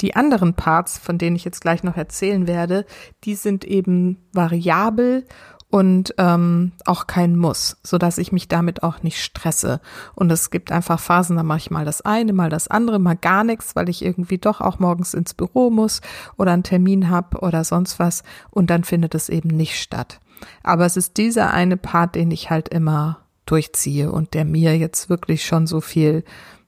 Die 0.00 0.16
anderen 0.16 0.54
Parts, 0.54 0.98
von 0.98 1.18
denen 1.18 1.36
ich 1.36 1.44
jetzt 1.44 1.60
gleich 1.60 1.82
noch 1.82 1.96
erzählen 1.96 2.46
werde, 2.46 2.86
die 3.24 3.34
sind 3.34 3.64
eben 3.64 4.18
variabel 4.32 5.26
und 5.70 6.14
ähm, 6.18 6.72
auch 6.84 7.06
kein 7.06 7.36
Muss, 7.36 7.76
so 7.84 7.96
dass 7.96 8.18
ich 8.18 8.32
mich 8.32 8.48
damit 8.48 8.82
auch 8.82 9.02
nicht 9.02 9.22
stresse. 9.22 9.80
Und 10.14 10.30
es 10.32 10.50
gibt 10.50 10.72
einfach 10.72 10.98
Phasen, 10.98 11.36
da 11.36 11.44
mache 11.44 11.58
ich 11.58 11.70
mal 11.70 11.84
das 11.84 12.02
eine, 12.02 12.32
mal 12.32 12.50
das 12.50 12.68
andere, 12.68 12.98
mal 12.98 13.16
gar 13.16 13.44
nichts, 13.44 13.76
weil 13.76 13.88
ich 13.88 14.04
irgendwie 14.04 14.38
doch 14.38 14.60
auch 14.60 14.80
morgens 14.80 15.14
ins 15.14 15.32
Büro 15.32 15.70
muss 15.70 16.00
oder 16.36 16.52
einen 16.52 16.64
Termin 16.64 17.08
habe 17.08 17.38
oder 17.38 17.62
sonst 17.62 17.98
was 18.00 18.24
und 18.50 18.68
dann 18.68 18.82
findet 18.82 19.14
es 19.14 19.28
eben 19.28 19.48
nicht 19.48 19.80
statt. 19.80 20.20
Aber 20.62 20.86
es 20.86 20.96
ist 20.96 21.16
dieser 21.16 21.52
eine 21.52 21.76
Part, 21.76 22.16
den 22.16 22.30
ich 22.30 22.50
halt 22.50 22.68
immer 22.68 23.18
durchziehe 23.46 24.10
und 24.10 24.34
der 24.34 24.44
mir 24.44 24.76
jetzt 24.76 25.08
wirklich 25.08 25.44
schon 25.44 25.66
so 25.66 25.80
viel, 25.80 26.24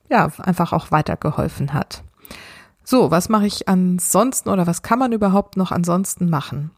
ja, 0.09 0.29
einfach 0.37 0.71
auch 0.71 0.91
weitergeholfen 0.91 1.73
hat. 1.73 2.03
So, 2.85 3.11
was 3.11 3.29
mache 3.29 3.47
ich 3.47 3.67
ansonsten 3.67 4.49
oder 4.49 4.67
was 4.67 4.81
kann 4.81 4.99
man 4.99 5.11
überhaupt 5.11 5.57
noch 5.57 5.71
ansonsten 5.71 6.29
machen? 6.29 6.71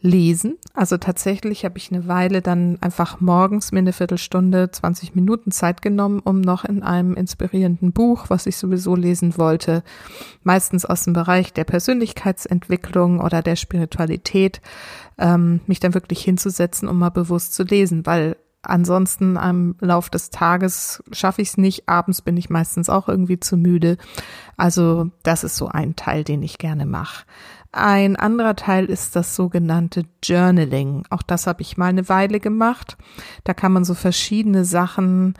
Lesen. 0.00 0.56
Also 0.74 0.96
tatsächlich 0.96 1.64
habe 1.64 1.78
ich 1.78 1.90
eine 1.92 2.06
Weile 2.06 2.40
dann 2.40 2.78
einfach 2.80 3.20
morgens 3.20 3.72
mir 3.72 3.80
eine 3.80 3.92
Viertelstunde, 3.92 4.70
20 4.70 5.14
Minuten 5.14 5.50
Zeit 5.50 5.82
genommen, 5.82 6.20
um 6.20 6.40
noch 6.40 6.64
in 6.64 6.82
einem 6.82 7.14
inspirierenden 7.14 7.92
Buch, 7.92 8.26
was 8.28 8.46
ich 8.46 8.56
sowieso 8.56 8.94
lesen 8.94 9.36
wollte, 9.36 9.82
meistens 10.44 10.84
aus 10.84 11.04
dem 11.04 11.14
Bereich 11.14 11.52
der 11.52 11.64
Persönlichkeitsentwicklung 11.64 13.20
oder 13.20 13.42
der 13.42 13.56
Spiritualität, 13.56 14.60
ähm, 15.18 15.60
mich 15.66 15.80
dann 15.80 15.94
wirklich 15.94 16.22
hinzusetzen, 16.22 16.88
um 16.88 16.98
mal 16.98 17.10
bewusst 17.10 17.54
zu 17.54 17.64
lesen, 17.64 18.06
weil 18.06 18.36
Ansonsten 18.62 19.36
am 19.36 19.76
Lauf 19.80 20.10
des 20.10 20.30
Tages 20.30 21.02
schaffe 21.12 21.42
ich 21.42 21.50
es 21.50 21.56
nicht. 21.56 21.88
Abends 21.88 22.22
bin 22.22 22.36
ich 22.36 22.50
meistens 22.50 22.90
auch 22.90 23.08
irgendwie 23.08 23.38
zu 23.38 23.56
müde. 23.56 23.96
Also 24.56 25.10
das 25.22 25.44
ist 25.44 25.56
so 25.56 25.68
ein 25.68 25.94
Teil, 25.94 26.24
den 26.24 26.42
ich 26.42 26.58
gerne 26.58 26.84
mache. 26.84 27.24
Ein 27.70 28.16
anderer 28.16 28.56
Teil 28.56 28.86
ist 28.86 29.14
das 29.14 29.36
sogenannte 29.36 30.04
Journaling. 30.24 31.04
Auch 31.10 31.22
das 31.22 31.46
habe 31.46 31.62
ich 31.62 31.76
mal 31.76 31.86
eine 31.86 32.08
Weile 32.08 32.40
gemacht. 32.40 32.96
Da 33.44 33.54
kann 33.54 33.72
man 33.72 33.84
so 33.84 33.94
verschiedene 33.94 34.64
Sachen 34.64 35.34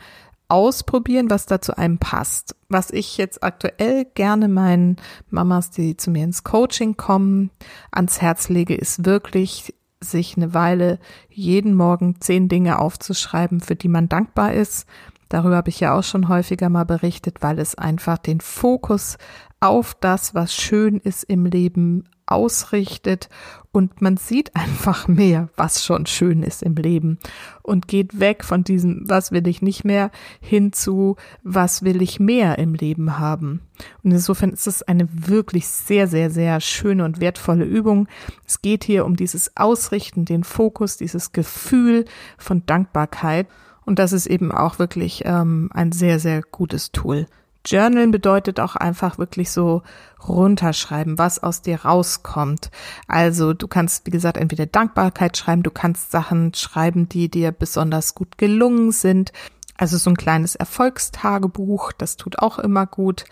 ausprobieren, 0.47 1.29
was 1.29 1.45
da 1.45 1.61
zu 1.61 1.77
einem 1.77 1.99
passt. 1.99 2.55
Was 2.69 2.91
ich 2.91 3.17
jetzt 3.17 3.43
aktuell 3.43 4.05
gerne 4.15 4.47
meinen 4.47 4.97
Mamas, 5.29 5.71
die 5.71 5.97
zu 5.97 6.11
mir 6.11 6.23
ins 6.23 6.43
Coaching 6.43 6.97
kommen, 6.97 7.51
ans 7.91 8.21
Herz 8.21 8.49
lege, 8.49 8.75
ist 8.75 9.05
wirklich 9.05 9.73
sich 10.01 10.37
eine 10.37 10.53
Weile 10.53 10.99
jeden 11.29 11.73
Morgen 11.73 12.21
zehn 12.21 12.47
Dinge 12.47 12.79
aufzuschreiben, 12.79 13.59
für 13.59 13.75
die 13.75 13.89
man 13.89 14.09
dankbar 14.09 14.53
ist. 14.53 14.87
Darüber 15.27 15.57
habe 15.57 15.69
ich 15.69 15.79
ja 15.79 15.93
auch 15.93 16.03
schon 16.03 16.27
häufiger 16.27 16.69
mal 16.69 16.85
berichtet, 16.85 17.41
weil 17.41 17.59
es 17.59 17.75
einfach 17.75 18.17
den 18.17 18.41
Fokus 18.41 19.17
auf 19.59 19.93
das, 19.93 20.33
was 20.33 20.53
schön 20.53 20.97
ist 20.97 21.23
im 21.23 21.45
Leben, 21.45 22.05
ausrichtet 22.31 23.29
und 23.71 24.01
man 24.01 24.17
sieht 24.17 24.55
einfach 24.55 25.07
mehr, 25.07 25.49
was 25.55 25.85
schon 25.85 26.07
schön 26.07 26.41
ist 26.41 26.63
im 26.63 26.75
Leben 26.75 27.19
und 27.61 27.87
geht 27.87 28.19
weg 28.19 28.43
von 28.43 28.63
diesem, 28.63 29.03
was 29.07 29.31
will 29.31 29.47
ich 29.47 29.61
nicht 29.61 29.83
mehr, 29.83 30.09
hin 30.39 30.73
zu, 30.73 31.17
was 31.43 31.83
will 31.83 32.01
ich 32.01 32.19
mehr 32.19 32.57
im 32.57 32.73
Leben 32.73 33.19
haben. 33.19 33.61
Und 34.03 34.11
insofern 34.11 34.49
ist 34.49 34.65
es 34.65 34.81
eine 34.81 35.07
wirklich 35.11 35.67
sehr, 35.67 36.07
sehr, 36.07 36.31
sehr 36.31 36.61
schöne 36.61 37.05
und 37.05 37.21
wertvolle 37.21 37.65
Übung. 37.65 38.07
Es 38.45 38.61
geht 38.61 38.83
hier 38.83 39.05
um 39.05 39.15
dieses 39.15 39.55
Ausrichten, 39.55 40.25
den 40.25 40.43
Fokus, 40.43 40.97
dieses 40.97 41.31
Gefühl 41.31 42.05
von 42.39 42.65
Dankbarkeit. 42.65 43.47
Und 43.85 43.99
das 43.99 44.13
ist 44.13 44.25
eben 44.25 44.51
auch 44.51 44.79
wirklich 44.79 45.23
ähm, 45.25 45.69
ein 45.73 45.91
sehr, 45.91 46.19
sehr 46.19 46.41
gutes 46.41 46.91
Tool. 46.91 47.27
Journalen 47.65 48.11
bedeutet 48.11 48.59
auch 48.59 48.75
einfach 48.75 49.17
wirklich 49.17 49.51
so 49.51 49.83
runterschreiben, 50.27 51.17
was 51.17 51.41
aus 51.41 51.61
dir 51.61 51.81
rauskommt. 51.81 52.71
Also 53.07 53.53
du 53.53 53.67
kannst, 53.67 54.05
wie 54.05 54.11
gesagt, 54.11 54.37
entweder 54.37 54.65
Dankbarkeit 54.65 55.37
schreiben, 55.37 55.63
du 55.63 55.71
kannst 55.71 56.11
Sachen 56.11 56.53
schreiben, 56.53 57.09
die 57.09 57.29
dir 57.29 57.51
besonders 57.51 58.15
gut 58.15 58.37
gelungen 58.37 58.91
sind. 58.91 59.31
Also 59.77 59.97
so 59.97 60.09
ein 60.09 60.17
kleines 60.17 60.55
Erfolgstagebuch, 60.55 61.91
das 61.93 62.17
tut 62.17 62.39
auch 62.39 62.59
immer 62.59 62.85
gut. 62.85 63.25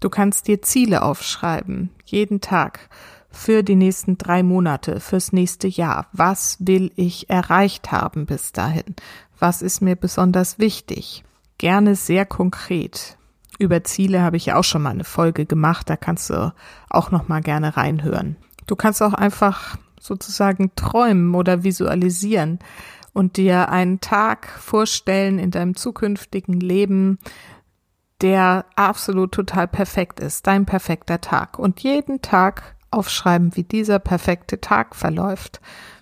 Du 0.00 0.10
kannst 0.10 0.48
dir 0.48 0.62
Ziele 0.62 1.02
aufschreiben, 1.02 1.90
jeden 2.04 2.40
Tag 2.40 2.88
für 3.30 3.62
die 3.62 3.76
nächsten 3.76 4.18
drei 4.18 4.42
Monate, 4.42 5.00
fürs 5.00 5.32
nächste 5.32 5.68
Jahr. 5.68 6.06
Was 6.12 6.56
will 6.60 6.92
ich 6.96 7.30
erreicht 7.30 7.92
haben 7.92 8.26
bis 8.26 8.52
dahin? 8.52 8.96
Was 9.38 9.62
ist 9.62 9.80
mir 9.80 9.96
besonders 9.96 10.58
wichtig? 10.58 11.24
Gerne 11.58 11.94
sehr 11.94 12.26
konkret 12.26 13.16
über 13.58 13.84
Ziele 13.84 14.22
habe 14.22 14.36
ich 14.36 14.46
ja 14.46 14.56
auch 14.56 14.64
schon 14.64 14.82
mal 14.82 14.90
eine 14.90 15.04
Folge 15.04 15.46
gemacht, 15.46 15.88
da 15.90 15.96
kannst 15.96 16.30
du 16.30 16.52
auch 16.88 17.10
noch 17.10 17.28
mal 17.28 17.40
gerne 17.40 17.76
reinhören. 17.76 18.36
Du 18.66 18.76
kannst 18.76 19.02
auch 19.02 19.14
einfach 19.14 19.76
sozusagen 20.00 20.74
träumen 20.74 21.34
oder 21.34 21.62
visualisieren 21.62 22.58
und 23.12 23.36
dir 23.36 23.68
einen 23.68 24.00
Tag 24.00 24.48
vorstellen 24.48 25.38
in 25.38 25.50
deinem 25.50 25.76
zukünftigen 25.76 26.58
Leben, 26.58 27.18
der 28.20 28.64
absolut 28.76 29.32
total 29.32 29.68
perfekt 29.68 30.20
ist, 30.20 30.46
dein 30.46 30.64
perfekter 30.64 31.20
Tag 31.20 31.58
und 31.58 31.80
jeden 31.80 32.22
Tag 32.22 32.76
aufschreiben, 32.90 33.56
wie 33.56 33.64
dieser 33.64 33.98
perfekte 33.98 34.60
Tag 34.60 34.94
verläuft, 34.94 35.60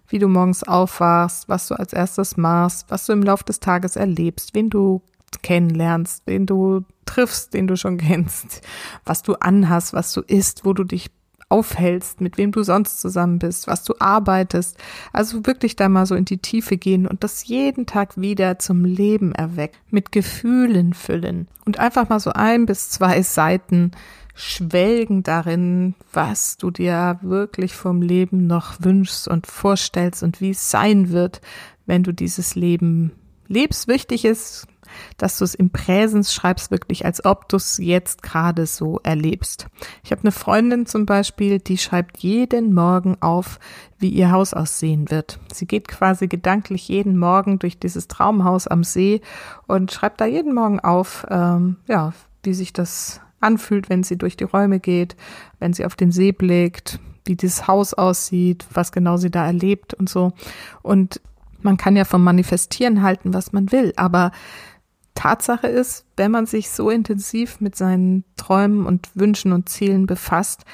wie 0.08 0.18
du 0.18 0.28
morgens 0.28 0.62
aufwachst, 0.62 1.48
was 1.48 1.68
du 1.68 1.74
als 1.74 1.92
erstes 1.92 2.36
machst, 2.36 2.86
was 2.90 3.06
du 3.06 3.12
im 3.12 3.22
Laufe 3.22 3.44
des 3.44 3.60
Tages 3.60 3.96
erlebst, 3.96 4.54
wen 4.54 4.70
du 4.70 5.02
kennenlernst, 5.42 6.26
den 6.28 6.46
du 6.46 6.84
triffst, 7.06 7.54
den 7.54 7.66
du 7.66 7.76
schon 7.76 7.98
kennst, 7.98 8.62
was 9.04 9.22
du 9.22 9.34
anhast, 9.34 9.92
was 9.92 10.12
du 10.12 10.20
isst, 10.22 10.64
wo 10.64 10.72
du 10.72 10.84
dich 10.84 11.10
aufhältst, 11.50 12.20
mit 12.20 12.38
wem 12.38 12.52
du 12.52 12.62
sonst 12.62 13.00
zusammen 13.00 13.40
bist, 13.40 13.66
was 13.66 13.82
du 13.82 13.94
arbeitest. 13.98 14.78
Also 15.12 15.44
wirklich 15.46 15.74
da 15.74 15.88
mal 15.88 16.06
so 16.06 16.14
in 16.14 16.24
die 16.24 16.38
Tiefe 16.38 16.76
gehen 16.76 17.06
und 17.06 17.24
das 17.24 17.44
jeden 17.46 17.86
Tag 17.86 18.20
wieder 18.20 18.58
zum 18.60 18.84
Leben 18.84 19.32
erwecken, 19.32 19.76
mit 19.90 20.12
Gefühlen 20.12 20.94
füllen 20.94 21.48
und 21.66 21.78
einfach 21.78 22.08
mal 22.08 22.20
so 22.20 22.30
ein 22.30 22.66
bis 22.66 22.90
zwei 22.90 23.20
Seiten 23.22 23.90
schwelgen 24.34 25.22
darin, 25.24 25.94
was 26.12 26.56
du 26.56 26.70
dir 26.70 27.18
wirklich 27.20 27.74
vom 27.74 28.00
Leben 28.00 28.46
noch 28.46 28.76
wünschst 28.80 29.26
und 29.28 29.46
vorstellst 29.46 30.22
und 30.22 30.40
wie 30.40 30.50
es 30.50 30.70
sein 30.70 31.10
wird, 31.10 31.40
wenn 31.84 32.04
du 32.04 32.12
dieses 32.12 32.54
Leben 32.54 33.10
lebst. 33.48 33.88
Wichtig 33.88 34.24
ist, 34.24 34.66
dass 35.16 35.38
du 35.38 35.44
es 35.44 35.54
im 35.54 35.70
Präsens 35.70 36.32
schreibst, 36.32 36.70
wirklich 36.70 37.04
als 37.04 37.24
ob 37.24 37.48
du 37.48 37.56
es 37.56 37.78
jetzt 37.78 38.22
gerade 38.22 38.66
so 38.66 39.00
erlebst. 39.02 39.66
Ich 40.02 40.12
habe 40.12 40.22
eine 40.22 40.32
Freundin 40.32 40.86
zum 40.86 41.06
Beispiel, 41.06 41.58
die 41.58 41.78
schreibt 41.78 42.18
jeden 42.18 42.74
Morgen 42.74 43.16
auf, 43.20 43.58
wie 43.98 44.08
ihr 44.08 44.30
Haus 44.30 44.54
aussehen 44.54 45.10
wird. 45.10 45.38
Sie 45.52 45.66
geht 45.66 45.88
quasi 45.88 46.26
gedanklich 46.26 46.88
jeden 46.88 47.18
Morgen 47.18 47.58
durch 47.58 47.78
dieses 47.78 48.08
Traumhaus 48.08 48.66
am 48.66 48.84
See 48.84 49.20
und 49.66 49.92
schreibt 49.92 50.20
da 50.20 50.26
jeden 50.26 50.54
Morgen 50.54 50.80
auf, 50.80 51.26
ähm, 51.30 51.76
ja, 51.86 52.12
wie 52.42 52.54
sich 52.54 52.72
das 52.72 53.20
anfühlt, 53.40 53.88
wenn 53.88 54.02
sie 54.02 54.16
durch 54.16 54.36
die 54.36 54.44
Räume 54.44 54.80
geht, 54.80 55.16
wenn 55.58 55.72
sie 55.72 55.84
auf 55.84 55.96
den 55.96 56.12
See 56.12 56.32
blickt, 56.32 56.98
wie 57.24 57.36
dieses 57.36 57.66
Haus 57.66 57.94
aussieht, 57.94 58.66
was 58.72 58.92
genau 58.92 59.16
sie 59.16 59.30
da 59.30 59.46
erlebt 59.46 59.94
und 59.94 60.08
so. 60.08 60.32
Und 60.82 61.20
man 61.62 61.76
kann 61.76 61.96
ja 61.96 62.04
vom 62.04 62.24
Manifestieren 62.24 63.02
halten, 63.02 63.34
was 63.34 63.52
man 63.52 63.70
will, 63.72 63.92
aber 63.96 64.32
Tatsache 65.20 65.66
ist, 65.66 66.06
wenn 66.16 66.30
man 66.30 66.46
sich 66.46 66.70
so 66.70 66.88
intensiv 66.88 67.60
mit 67.60 67.76
seinen 67.76 68.24
Träumen 68.38 68.86
und 68.86 69.10
Wünschen 69.14 69.52
und 69.52 69.68
Zielen 69.68 70.06
befasst, 70.06 70.64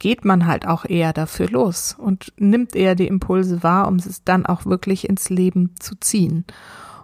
geht 0.00 0.24
man 0.24 0.46
halt 0.46 0.66
auch 0.66 0.84
eher 0.84 1.12
dafür 1.12 1.48
los 1.48 1.94
und 1.96 2.32
nimmt 2.38 2.74
eher 2.74 2.96
die 2.96 3.06
Impulse 3.06 3.62
wahr, 3.62 3.86
um 3.86 3.96
es 3.96 4.24
dann 4.24 4.46
auch 4.46 4.66
wirklich 4.66 5.08
ins 5.08 5.30
Leben 5.30 5.76
zu 5.78 5.94
ziehen. 5.94 6.44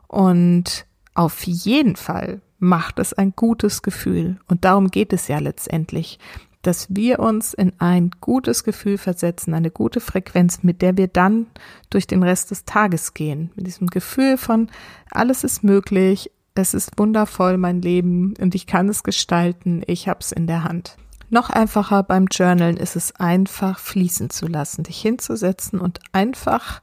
Und 0.08 0.84
auf 1.14 1.44
jeden 1.44 1.94
Fall 1.94 2.40
macht 2.58 2.98
es 2.98 3.14
ein 3.14 3.34
gutes 3.36 3.82
Gefühl. 3.82 4.40
Und 4.48 4.64
darum 4.64 4.88
geht 4.88 5.12
es 5.12 5.28
ja 5.28 5.38
letztendlich, 5.38 6.18
dass 6.62 6.86
wir 6.88 7.18
uns 7.18 7.54
in 7.54 7.72
ein 7.78 8.10
gutes 8.20 8.64
Gefühl 8.64 8.98
versetzen, 8.98 9.52
eine 9.54 9.70
gute 9.70 10.00
Frequenz, 10.00 10.62
mit 10.62 10.80
der 10.80 10.96
wir 10.96 11.08
dann 11.08 11.46
durch 11.90 12.06
den 12.06 12.22
Rest 12.22 12.50
des 12.50 12.64
Tages 12.64 13.14
gehen. 13.14 13.50
Mit 13.56 13.66
diesem 13.66 13.88
Gefühl 13.88 14.36
von, 14.36 14.70
alles 15.10 15.44
ist 15.44 15.64
möglich, 15.64 16.30
es 16.54 16.74
ist 16.74 16.98
wundervoll, 16.98 17.56
mein 17.56 17.82
Leben, 17.82 18.34
und 18.40 18.54
ich 18.54 18.66
kann 18.66 18.88
es 18.88 19.02
gestalten, 19.02 19.82
ich 19.86 20.08
hab's 20.08 20.32
in 20.32 20.46
der 20.46 20.64
Hand. 20.64 20.96
Noch 21.30 21.48
einfacher 21.48 22.02
beim 22.02 22.26
Journalen 22.26 22.76
ist 22.76 22.94
es 22.94 23.16
einfach 23.16 23.78
fließen 23.78 24.28
zu 24.28 24.46
lassen, 24.46 24.82
dich 24.82 25.00
hinzusetzen 25.00 25.80
und 25.80 25.98
einfach 26.12 26.82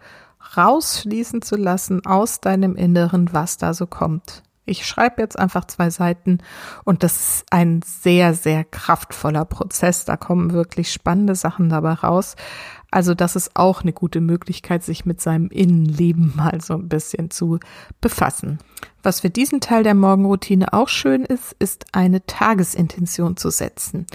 rausfließen 0.57 1.43
zu 1.43 1.55
lassen 1.55 2.03
aus 2.05 2.41
deinem 2.41 2.75
Inneren, 2.75 3.31
was 3.31 3.57
da 3.57 3.75
so 3.75 3.85
kommt. 3.85 4.41
Ich 4.69 4.85
schreibe 4.85 5.21
jetzt 5.21 5.37
einfach 5.37 5.65
zwei 5.65 5.89
Seiten 5.89 6.39
und 6.83 7.03
das 7.03 7.19
ist 7.19 7.45
ein 7.49 7.81
sehr, 7.83 8.33
sehr 8.33 8.63
kraftvoller 8.63 9.45
Prozess. 9.45 10.05
Da 10.05 10.15
kommen 10.15 10.53
wirklich 10.53 10.91
spannende 10.91 11.35
Sachen 11.35 11.69
dabei 11.69 11.93
raus. 11.93 12.35
Also 12.91 13.13
das 13.13 13.35
ist 13.35 13.55
auch 13.55 13.81
eine 13.81 13.93
gute 13.93 14.21
Möglichkeit, 14.21 14.83
sich 14.83 15.05
mit 15.05 15.21
seinem 15.21 15.49
Innenleben 15.49 16.33
mal 16.37 16.61
so 16.61 16.75
ein 16.75 16.89
bisschen 16.89 17.31
zu 17.31 17.59
befassen. 18.01 18.59
Was 19.03 19.21
für 19.21 19.29
diesen 19.29 19.61
Teil 19.61 19.83
der 19.83 19.95
Morgenroutine 19.95 20.73
auch 20.73 20.89
schön 20.89 21.23
ist, 21.23 21.55
ist 21.59 21.85
eine 21.93 22.25
Tagesintention 22.25 23.37
zu 23.37 23.49
setzen. 23.49 24.05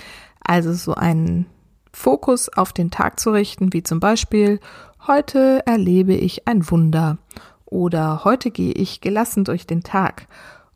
Also 0.41 0.73
so 0.75 0.95
einen 0.95 1.47
Fokus 1.93 2.49
auf 2.49 2.73
den 2.73 2.91
Tag 2.91 3.21
zu 3.21 3.31
richten, 3.31 3.73
wie 3.73 3.83
zum 3.83 4.01
Beispiel, 4.01 4.61
heute 5.07 5.63
erlebe 5.67 6.15
ich 6.15 6.49
ein 6.49 6.71
Wunder 6.71 7.19
oder 7.67 8.25
heute 8.25 8.51
gehe 8.51 8.73
ich 8.73 9.01
gelassen 9.01 9.45
durch 9.45 9.67
den 9.67 9.83
Tag 9.83 10.27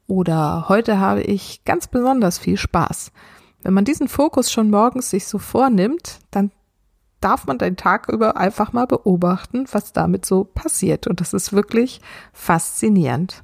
oder 0.07 0.68
heute 0.68 0.99
habe 0.99 1.23
ich 1.23 1.64
ganz 1.64 1.87
besonders 1.87 2.38
viel 2.38 2.57
Spaß. 2.57 3.12
Wenn 3.62 3.75
man 3.75 3.85
diesen 3.85 4.09
Fokus 4.09 4.50
schon 4.50 4.71
morgens 4.71 5.11
sich 5.11 5.26
so 5.26 5.38
vornimmt, 5.38 6.21
dann 6.30 6.50
darf 7.21 7.47
man 7.47 7.59
den 7.59 7.76
Tag 7.76 8.09
über 8.09 8.37
einfach 8.37 8.73
mal 8.73 8.87
beobachten, 8.87 9.66
was 9.71 9.92
damit 9.92 10.25
so 10.25 10.45
passiert. 10.45 11.07
Und 11.07 11.21
das 11.21 11.35
ist 11.35 11.52
wirklich 11.52 12.00
faszinierend. 12.33 13.42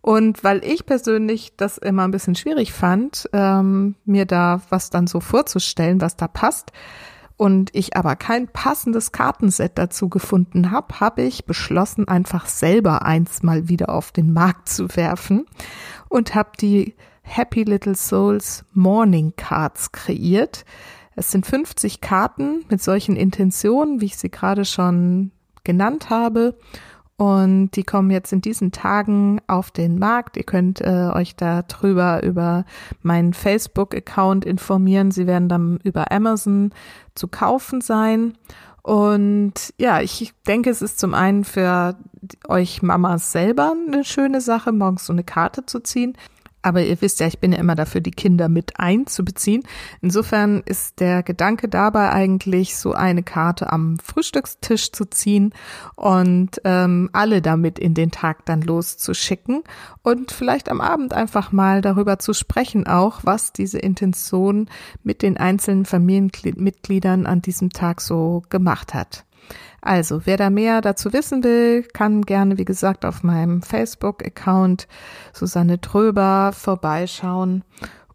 Und 0.00 0.44
weil 0.44 0.62
ich 0.64 0.86
persönlich 0.86 1.56
das 1.56 1.78
immer 1.78 2.04
ein 2.04 2.10
bisschen 2.10 2.34
schwierig 2.34 2.72
fand, 2.72 3.28
ähm, 3.32 3.94
mir 4.04 4.26
da 4.26 4.60
was 4.68 4.90
dann 4.90 5.06
so 5.06 5.20
vorzustellen, 5.20 6.00
was 6.00 6.16
da 6.16 6.28
passt, 6.28 6.72
und 7.36 7.70
ich 7.74 7.96
aber 7.96 8.16
kein 8.16 8.48
passendes 8.48 9.12
Kartenset 9.12 9.72
dazu 9.76 10.08
gefunden 10.08 10.70
habe, 10.70 11.00
habe 11.00 11.22
ich 11.22 11.46
beschlossen, 11.46 12.06
einfach 12.06 12.46
selber 12.46 13.04
eins 13.04 13.42
mal 13.42 13.68
wieder 13.68 13.88
auf 13.88 14.12
den 14.12 14.32
Markt 14.32 14.68
zu 14.68 14.96
werfen 14.96 15.46
und 16.08 16.34
habe 16.34 16.50
die 16.60 16.94
Happy 17.22 17.64
Little 17.64 17.96
Souls 17.96 18.64
Morning 18.72 19.32
Cards 19.36 19.90
kreiert. 19.92 20.64
Es 21.16 21.30
sind 21.30 21.46
50 21.46 22.00
Karten 22.00 22.64
mit 22.68 22.82
solchen 22.82 23.16
Intentionen, 23.16 24.00
wie 24.00 24.06
ich 24.06 24.16
sie 24.16 24.30
gerade 24.30 24.64
schon 24.64 25.32
genannt 25.64 26.10
habe. 26.10 26.56
Und 27.16 27.70
die 27.72 27.84
kommen 27.84 28.10
jetzt 28.10 28.32
in 28.32 28.40
diesen 28.40 28.72
Tagen 28.72 29.40
auf 29.46 29.70
den 29.70 29.98
Markt. 29.98 30.36
Ihr 30.36 30.42
könnt 30.42 30.80
äh, 30.80 31.10
euch 31.14 31.36
darüber 31.36 32.22
über 32.24 32.64
meinen 33.02 33.34
Facebook-Account 33.34 34.44
informieren. 34.44 35.12
Sie 35.12 35.28
werden 35.28 35.48
dann 35.48 35.78
über 35.84 36.10
Amazon 36.10 36.72
zu 37.14 37.28
kaufen 37.28 37.80
sein. 37.80 38.36
Und 38.82 39.72
ja, 39.78 40.00
ich 40.00 40.34
denke, 40.46 40.70
es 40.70 40.82
ist 40.82 40.98
zum 40.98 41.14
einen 41.14 41.44
für 41.44 41.96
euch 42.48 42.82
Mamas 42.82 43.30
selber 43.30 43.74
eine 43.86 44.04
schöne 44.04 44.40
Sache, 44.40 44.72
morgens 44.72 45.06
so 45.06 45.12
eine 45.12 45.24
Karte 45.24 45.64
zu 45.66 45.80
ziehen. 45.80 46.18
Aber 46.64 46.82
ihr 46.82 46.98
wisst 47.02 47.20
ja, 47.20 47.26
ich 47.26 47.40
bin 47.40 47.52
ja 47.52 47.58
immer 47.58 47.74
dafür, 47.74 48.00
die 48.00 48.10
Kinder 48.10 48.48
mit 48.48 48.80
einzubeziehen. 48.80 49.64
Insofern 50.00 50.62
ist 50.64 50.98
der 50.98 51.22
Gedanke 51.22 51.68
dabei 51.68 52.10
eigentlich, 52.10 52.76
so 52.76 52.94
eine 52.94 53.22
Karte 53.22 53.70
am 53.70 53.98
Frühstückstisch 54.02 54.90
zu 54.90 55.04
ziehen 55.04 55.52
und 55.94 56.62
ähm, 56.64 57.10
alle 57.12 57.42
damit 57.42 57.78
in 57.78 57.92
den 57.92 58.10
Tag 58.10 58.46
dann 58.46 58.62
loszuschicken 58.62 59.62
und 60.02 60.32
vielleicht 60.32 60.70
am 60.70 60.80
Abend 60.80 61.12
einfach 61.12 61.52
mal 61.52 61.82
darüber 61.82 62.18
zu 62.18 62.32
sprechen, 62.32 62.86
auch 62.86 63.20
was 63.24 63.52
diese 63.52 63.78
Intention 63.78 64.70
mit 65.02 65.20
den 65.20 65.36
einzelnen 65.36 65.84
Familienmitgliedern 65.84 67.26
an 67.26 67.42
diesem 67.42 67.74
Tag 67.74 68.00
so 68.00 68.42
gemacht 68.48 68.94
hat. 68.94 69.26
Also, 69.80 70.22
wer 70.24 70.36
da 70.36 70.48
mehr 70.48 70.80
dazu 70.80 71.12
wissen 71.12 71.44
will, 71.44 71.82
kann 71.82 72.22
gerne, 72.22 72.56
wie 72.56 72.64
gesagt, 72.64 73.04
auf 73.04 73.22
meinem 73.22 73.60
Facebook-Account 73.60 74.88
Susanne 75.32 75.80
Tröber 75.80 76.52
vorbeischauen. 76.52 77.64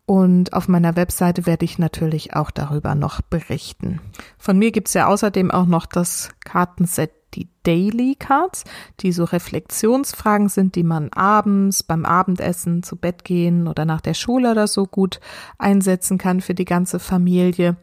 Und 0.06 0.54
auf 0.54 0.68
meiner 0.68 0.96
Webseite 0.96 1.46
werde 1.46 1.66
ich 1.66 1.78
natürlich 1.78 2.36
auch 2.36 2.50
darüber 2.50 2.96
noch 2.96 3.22
berichten. 3.22 4.02
Von 4.40 4.58
mir 4.58 4.72
gibt's 4.72 4.96
ja 4.96 5.06
außerdem 5.06 5.52
auch 5.52 5.68
noch 5.68 5.86
das 5.86 6.30
Kartenset 6.44 7.12
die 7.36 7.48
Daily 7.64 8.16
Cards, 8.18 8.64
die 9.02 9.12
so 9.12 9.24
Reflexionsfragen 9.24 10.50
sind, 10.50 10.76
die 10.76 10.84
man 10.84 11.10
abends 11.14 11.84
beim 11.84 12.06
Abendessen 12.06 12.84
zu 12.84 12.96
Bett 12.96 13.24
gehen 13.24 13.68
oder 13.68 13.86
nach 13.86 14.02
der 14.02 14.14
Schule 14.14 14.52
oder 14.52 14.68
so 14.68 14.86
gut 14.86 15.20
einsetzen 15.58 16.18
kann 16.18 16.42
für 16.42 16.56
die 16.56 16.66
ganze 16.66 17.00
Familie. 17.00 17.78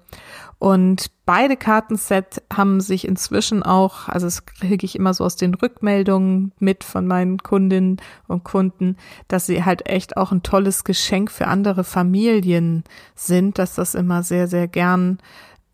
Und 0.58 1.10
beide 1.26 1.56
Kartenset 1.56 2.42
haben 2.52 2.80
sich 2.80 3.06
inzwischen 3.06 3.62
auch, 3.62 4.08
also 4.08 4.26
das 4.26 4.46
kriege 4.46 4.86
ich 4.86 4.96
immer 4.96 5.12
so 5.12 5.24
aus 5.24 5.36
den 5.36 5.54
Rückmeldungen 5.54 6.52
mit 6.58 6.82
von 6.82 7.06
meinen 7.06 7.38
Kundinnen 7.38 7.98
und 8.26 8.44
Kunden, 8.44 8.96
dass 9.28 9.46
sie 9.46 9.64
halt 9.64 9.86
echt 9.86 10.16
auch 10.16 10.32
ein 10.32 10.42
tolles 10.42 10.84
Geschenk 10.84 11.30
für 11.30 11.46
andere 11.46 11.84
Familien 11.84 12.84
sind, 13.14 13.58
dass 13.58 13.74
das 13.74 13.94
immer 13.94 14.22
sehr, 14.22 14.48
sehr 14.48 14.66
gern 14.66 15.18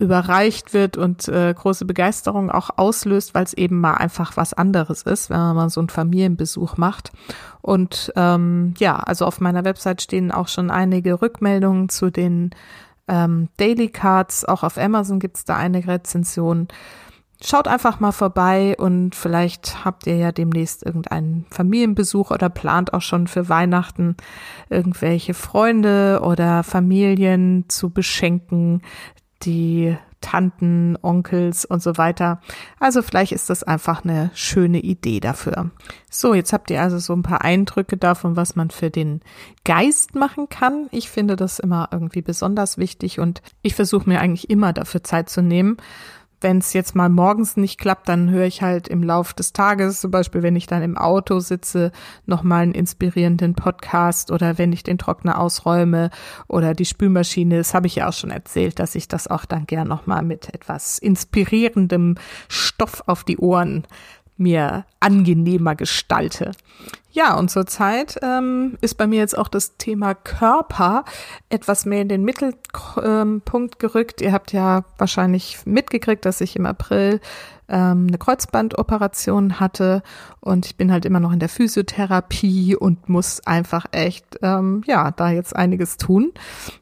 überreicht 0.03 0.75
wird 0.75 0.97
und 0.97 1.29
äh, 1.29 1.55
große 1.55 1.85
Begeisterung 1.85 2.51
auch 2.51 2.71
auslöst, 2.77 3.37
weil 3.37 3.45
es 3.45 3.53
eben 3.53 3.79
mal 3.79 3.95
einfach 3.95 4.37
was 4.37 4.53
anderes 4.53 5.03
ist, 5.03 5.31
wenn 5.31 5.39
man 5.39 5.55
mal 5.55 5.71
so 5.71 5.81
einen 5.81 5.91
Familienbesuch 5.91 6.77
macht. 6.77 7.13
Und 7.61 8.13
ähm, 8.17 8.75
ja, 8.79 8.97
also 8.97 9.27
auf 9.27 9.41
meiner 9.41 9.65
Website 9.65 10.03
stehen 10.03 10.33
auch 10.33 10.49
schon 10.49 10.73
einige 10.73 11.23
Rückmeldungen 11.23 11.89
zu 11.89 12.11
den 12.11 12.51
ähm, 13.13 13.49
Daily 13.59 13.89
Cards. 13.89 14.45
Auch 14.47 14.63
auf 14.63 14.79
Amazon 14.79 15.21
gibt's 15.21 15.45
da 15.45 15.57
eine 15.57 15.87
Rezension. 15.87 16.69
Schaut 17.45 17.69
einfach 17.69 18.01
mal 18.01 18.13
vorbei 18.13 18.77
und 18.79 19.15
vielleicht 19.15 19.85
habt 19.85 20.07
ihr 20.07 20.17
ja 20.17 20.33
demnächst 20.33 20.85
irgendeinen 20.87 21.45
Familienbesuch 21.51 22.31
oder 22.31 22.49
plant 22.49 22.95
auch 22.95 23.01
schon 23.03 23.27
für 23.27 23.49
Weihnachten 23.49 24.17
irgendwelche 24.71 25.35
Freunde 25.35 26.21
oder 26.23 26.63
Familien 26.63 27.65
zu 27.69 27.91
beschenken, 27.91 28.81
die 29.43 29.97
Tanten, 30.23 30.97
Onkels 31.03 31.67
und 31.67 31.83
so 31.83 31.99
weiter. 31.99 32.41
Also 32.81 33.03
vielleicht 33.03 33.33
ist 33.33 33.51
das 33.51 33.63
einfach 33.63 34.05
eine 34.05 34.31
schöne 34.33 34.81
Idee 34.81 35.21
dafür. 35.21 35.71
So, 36.11 36.33
jetzt 36.33 36.55
habt 36.55 36.71
ihr 36.71 36.81
also 36.81 36.99
so 36.99 37.13
ein 37.13 37.23
paar 37.23 37.43
Eindrücke 37.43 37.99
davon, 37.99 38.37
was 38.37 38.57
man 38.57 38.71
für 38.71 38.89
den 38.89 39.21
Geist 39.65 40.15
machen 40.15 40.49
kann. 40.49 40.89
Ich 40.91 41.11
finde 41.11 41.37
das 41.37 41.59
immer 41.59 41.91
irgendwie 41.93 42.23
besonders 42.23 42.79
wichtig 42.79 43.21
und 43.21 43.43
ich 43.61 43.75
versuche 43.75 44.09
mir 44.09 44.21
eigentlich 44.21 44.49
immer 44.49 44.73
dafür 44.73 45.03
Zeit 45.03 45.29
zu 45.29 45.43
nehmen, 45.43 45.77
wenn 46.43 46.59
es 46.59 46.73
jetzt 46.73 46.95
mal 46.95 47.09
morgens 47.09 47.57
nicht 47.57 47.79
klappt, 47.79 48.09
dann 48.09 48.31
höre 48.31 48.47
ich 48.47 48.63
halt 48.63 48.89
im 48.89 49.03
Lauf 49.03 49.33
des 49.33 49.53
Tages, 49.53 50.01
zum 50.01 50.11
Beispiel 50.11 50.43
wenn 50.43 50.57
ich 50.57 50.67
dann 50.67 50.83
im 50.83 50.97
Auto 50.97 51.41
sitze, 51.41 51.93
nochmal 52.27 52.63
einen 52.63 52.73
inspirierenden 52.73 53.55
Podcast 53.55 54.31
oder 54.31 54.59
wenn 54.59 54.73
ich 54.73 54.83
den 54.83 54.99
Trockner 54.99 55.39
ausräume 55.39 56.11
oder 56.49 56.75
die 56.75 56.85
Spülmaschine. 56.85 57.57
Das 57.59 57.75
habe 57.75 57.87
ich 57.87 57.97
ja 57.97 58.09
auch 58.09 58.13
schon 58.13 58.31
erzählt, 58.31 58.79
dass 58.79 58.95
ich 58.95 59.09
das 59.09 59.29
auch 59.29 59.45
dann 59.45 59.67
gern 59.67 59.89
nochmal 59.89 60.23
mit 60.23 60.53
etwas 60.55 60.99
inspirierendem 60.99 62.17
Stoff 62.49 63.03
auf 63.07 63.25
die 63.25 63.39
Ohren 63.39 63.87
mir 64.43 64.85
angenehmer 65.01 65.75
gestalte. 65.75 66.53
Ja, 67.13 67.37
und 67.37 67.51
zurzeit 67.51 68.19
ähm, 68.23 68.79
ist 68.81 68.95
bei 68.95 69.07
mir 69.07 69.19
jetzt 69.19 69.37
auch 69.37 69.49
das 69.49 69.77
Thema 69.77 70.15
Körper 70.15 71.05
etwas 71.51 71.85
mehr 71.85 72.01
in 72.01 72.09
den 72.09 72.25
Mittelpunkt 72.25 73.79
gerückt. 73.79 74.23
Ihr 74.23 74.33
habt 74.33 74.53
ja 74.53 74.85
wahrscheinlich 74.97 75.59
mitgekriegt, 75.67 76.25
dass 76.25 76.41
ich 76.41 76.57
im 76.57 76.65
April 76.65 77.21
ähm, 77.73 78.07
eine 78.09 78.19
Kreuzbandoperation 78.19 79.59
hatte 79.59 80.03
und 80.45 80.67
ich 80.67 80.77
bin 80.77 80.91
halt 80.91 81.05
immer 81.05 81.21
noch 81.21 81.33
in 81.33 81.39
der 81.39 81.49
Physiotherapie 81.49 82.75
und 82.75 83.09
muss 83.09 83.47
einfach 83.47 83.87
echt, 83.93 84.41
ähm, 84.43 84.83
ja, 84.87 85.13
da 85.13 85.31
jetzt 85.31 85.55
einiges 85.55 85.97
tun. 85.97 86.33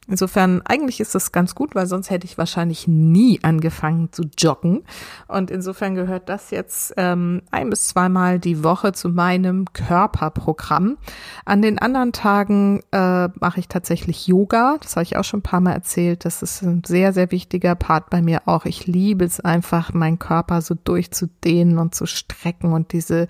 Insofern, 0.09 0.63
eigentlich 0.65 0.99
ist 0.99 1.15
das 1.15 1.31
ganz 1.31 1.55
gut, 1.55 1.75
weil 1.75 1.87
sonst 1.87 2.09
hätte 2.09 2.25
ich 2.25 2.39
wahrscheinlich 2.39 2.89
nie 2.89 3.39
angefangen 3.43 4.13
zu 4.13 4.25
joggen. 4.37 4.83
Und 5.29 5.51
insofern 5.51 5.95
gehört 5.95 6.31
das 6.31 6.51
jetzt 6.51 6.95
ähm, 6.97 7.43
ein 7.51 7.69
bis 7.69 7.89
zweimal 7.89 8.39
die 8.39 8.65
Woche 8.65 8.93
zu 8.93 9.11
meinem 9.11 9.67
Körperprogramm. 9.75 10.97
An 11.45 11.61
den 11.61 11.79
anderen 11.79 12.13
Tagen 12.13 12.81
äh, 12.93 13.29
mache 13.39 13.61
ich 13.61 13.69
tatsächlich 13.69 14.27
Yoga. 14.27 14.79
Das 14.81 14.97
habe 14.97 15.05
ich 15.05 15.19
auch 15.19 15.25
schon 15.25 15.41
ein 15.41 15.45
paar 15.45 15.61
Mal 15.61 15.75
erzählt. 15.75 16.25
Das 16.25 16.43
ist 16.43 16.63
ein 16.63 16.83
sehr, 16.85 17.13
sehr 17.13 17.31
wichtiger 17.31 17.75
Part 17.75 18.09
bei 18.09 18.23
mir 18.23 18.43
auch. 18.47 18.65
Ich 18.65 18.87
liebe 18.87 19.27
es 19.27 19.39
einfach, 19.39 19.93
meinen 19.93 20.19
Körper 20.19 20.63
so 20.63 20.75
durchzudehnen 20.85 21.79
und 21.79 21.95
zu 21.95 22.07
strecken 22.07 22.73
und 22.73 22.93
diese 22.93 23.29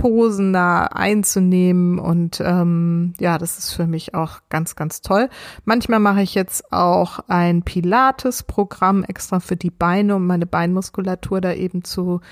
Posen 0.00 0.54
da 0.54 0.84
einzunehmen 0.84 1.98
und 1.98 2.40
ähm, 2.42 3.12
ja, 3.20 3.36
das 3.36 3.58
ist 3.58 3.74
für 3.74 3.86
mich 3.86 4.14
auch 4.14 4.40
ganz, 4.48 4.74
ganz 4.74 5.02
toll. 5.02 5.28
Manchmal 5.66 6.00
mache 6.00 6.22
ich 6.22 6.34
jetzt 6.34 6.72
auch 6.72 7.18
ein 7.28 7.62
Pilates-Programm 7.62 9.04
extra 9.04 9.40
für 9.40 9.56
die 9.56 9.70
Beine, 9.70 10.16
um 10.16 10.26
meine 10.26 10.46
Beinmuskulatur 10.46 11.42
da 11.42 11.52
eben 11.52 11.84
zu 11.84 12.22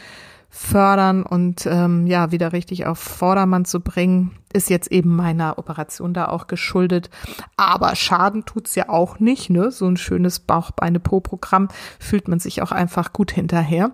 fördern 0.51 1.23
und 1.23 1.67
ähm, 1.67 2.07
ja, 2.07 2.33
wieder 2.33 2.53
richtig 2.53 2.87
auf 2.87 2.99
Vordermann 2.99 3.65
zu 3.65 3.81
bringen, 3.81 4.33
ist 4.53 4.71
jetzt 4.71 4.91
eben 4.91 5.15
meiner 5.15 5.59
Operation 5.59 6.15
da 6.15 6.29
auch 6.29 6.47
geschuldet. 6.47 7.11
Aber 7.57 7.95
Schaden 7.95 8.45
tut's 8.45 8.75
ja 8.75 8.89
auch 8.89 9.21
nicht, 9.21 9.51
ne? 9.51 9.71
So 9.71 9.87
ein 9.87 9.97
schönes 9.97 10.41
Bauchbeine-Po-Programm 10.41 11.69
fühlt 11.99 12.29
man 12.29 12.41
sich 12.41 12.63
auch 12.63 12.73
einfach 12.73 13.13
gut 13.13 13.31
hinterher. 13.31 13.93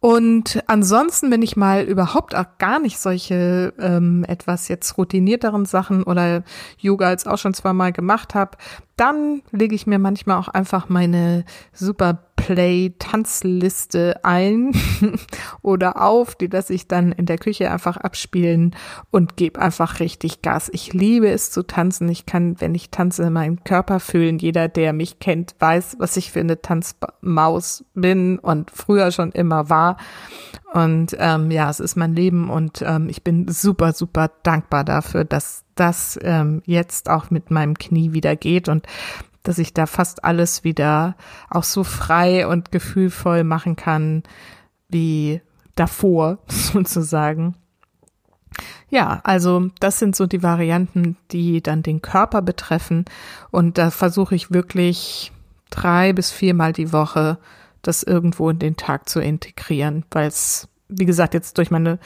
Und 0.00 0.62
ansonsten, 0.68 1.30
wenn 1.32 1.42
ich 1.42 1.56
mal 1.56 1.82
überhaupt 1.82 2.36
auch 2.36 2.44
gar 2.58 2.78
nicht 2.78 3.00
solche 3.00 3.72
ähm, 3.80 4.24
etwas 4.28 4.68
jetzt 4.68 4.96
routinierteren 4.96 5.64
Sachen 5.64 6.04
oder 6.04 6.44
Yoga 6.78 7.08
als 7.08 7.26
auch 7.26 7.38
schon 7.38 7.54
zweimal 7.54 7.92
gemacht 7.92 8.34
habe, 8.36 8.58
dann 8.98 9.42
lege 9.52 9.74
ich 9.74 9.86
mir 9.86 9.98
manchmal 9.98 10.38
auch 10.38 10.48
einfach 10.48 10.88
meine 10.88 11.44
super 11.72 12.24
Play-Tanzliste 12.36 14.24
ein 14.24 14.72
oder 15.62 16.02
auf, 16.02 16.34
die 16.34 16.46
lasse 16.46 16.72
ich 16.72 16.88
dann 16.88 17.12
in 17.12 17.26
der 17.26 17.38
Küche 17.38 17.70
einfach 17.70 17.96
abspielen 17.96 18.74
und 19.10 19.36
gebe 19.36 19.60
einfach 19.60 20.00
richtig 20.00 20.42
Gas. 20.42 20.70
Ich 20.72 20.92
liebe 20.92 21.28
es 21.28 21.50
zu 21.50 21.62
tanzen. 21.66 22.08
Ich 22.08 22.26
kann, 22.26 22.60
wenn 22.60 22.74
ich 22.74 22.90
tanze, 22.90 23.30
meinen 23.30 23.64
Körper 23.64 24.00
fühlen. 24.00 24.38
Jeder, 24.38 24.68
der 24.68 24.92
mich 24.92 25.18
kennt, 25.18 25.56
weiß, 25.58 25.96
was 25.98 26.16
ich 26.16 26.32
für 26.32 26.40
eine 26.40 26.62
Tanzmaus 26.62 27.84
bin 27.94 28.38
und 28.38 28.70
früher 28.70 29.10
schon 29.10 29.32
immer 29.32 29.68
war. 29.68 29.96
Und 30.72 31.16
ähm, 31.18 31.50
ja, 31.50 31.70
es 31.70 31.80
ist 31.80 31.96
mein 31.96 32.14
Leben 32.14 32.50
und 32.50 32.82
ähm, 32.82 33.08
ich 33.08 33.24
bin 33.24 33.48
super, 33.48 33.92
super 33.92 34.30
dankbar 34.42 34.84
dafür, 34.84 35.24
dass 35.24 35.64
das 35.74 36.18
ähm, 36.22 36.62
jetzt 36.66 37.08
auch 37.08 37.30
mit 37.30 37.50
meinem 37.50 37.78
Knie 37.78 38.12
wieder 38.12 38.36
geht 38.36 38.68
und 38.68 38.86
dass 39.42 39.58
ich 39.58 39.72
da 39.72 39.86
fast 39.86 40.24
alles 40.24 40.64
wieder 40.64 41.16
auch 41.48 41.64
so 41.64 41.84
frei 41.84 42.46
und 42.46 42.70
gefühlvoll 42.70 43.44
machen 43.44 43.76
kann 43.76 44.24
wie 44.88 45.40
davor 45.74 46.38
sozusagen. 46.48 47.54
Ja, 48.90 49.20
also 49.24 49.68
das 49.80 49.98
sind 49.98 50.16
so 50.16 50.26
die 50.26 50.42
Varianten, 50.42 51.16
die 51.30 51.62
dann 51.62 51.82
den 51.82 52.02
Körper 52.02 52.42
betreffen. 52.42 53.04
Und 53.50 53.78
da 53.78 53.90
versuche 53.90 54.34
ich 54.34 54.50
wirklich 54.50 55.32
drei 55.70 56.12
bis 56.12 56.30
viermal 56.30 56.72
die 56.72 56.92
Woche 56.92 57.38
das 57.88 58.02
irgendwo 58.02 58.50
in 58.50 58.58
den 58.58 58.76
Tag 58.76 59.08
zu 59.08 59.20
integrieren, 59.20 60.04
weil 60.10 60.28
es, 60.28 60.68
wie 60.88 61.06
gesagt, 61.06 61.34
jetzt 61.34 61.58
durch 61.58 61.70
meine 61.70 61.98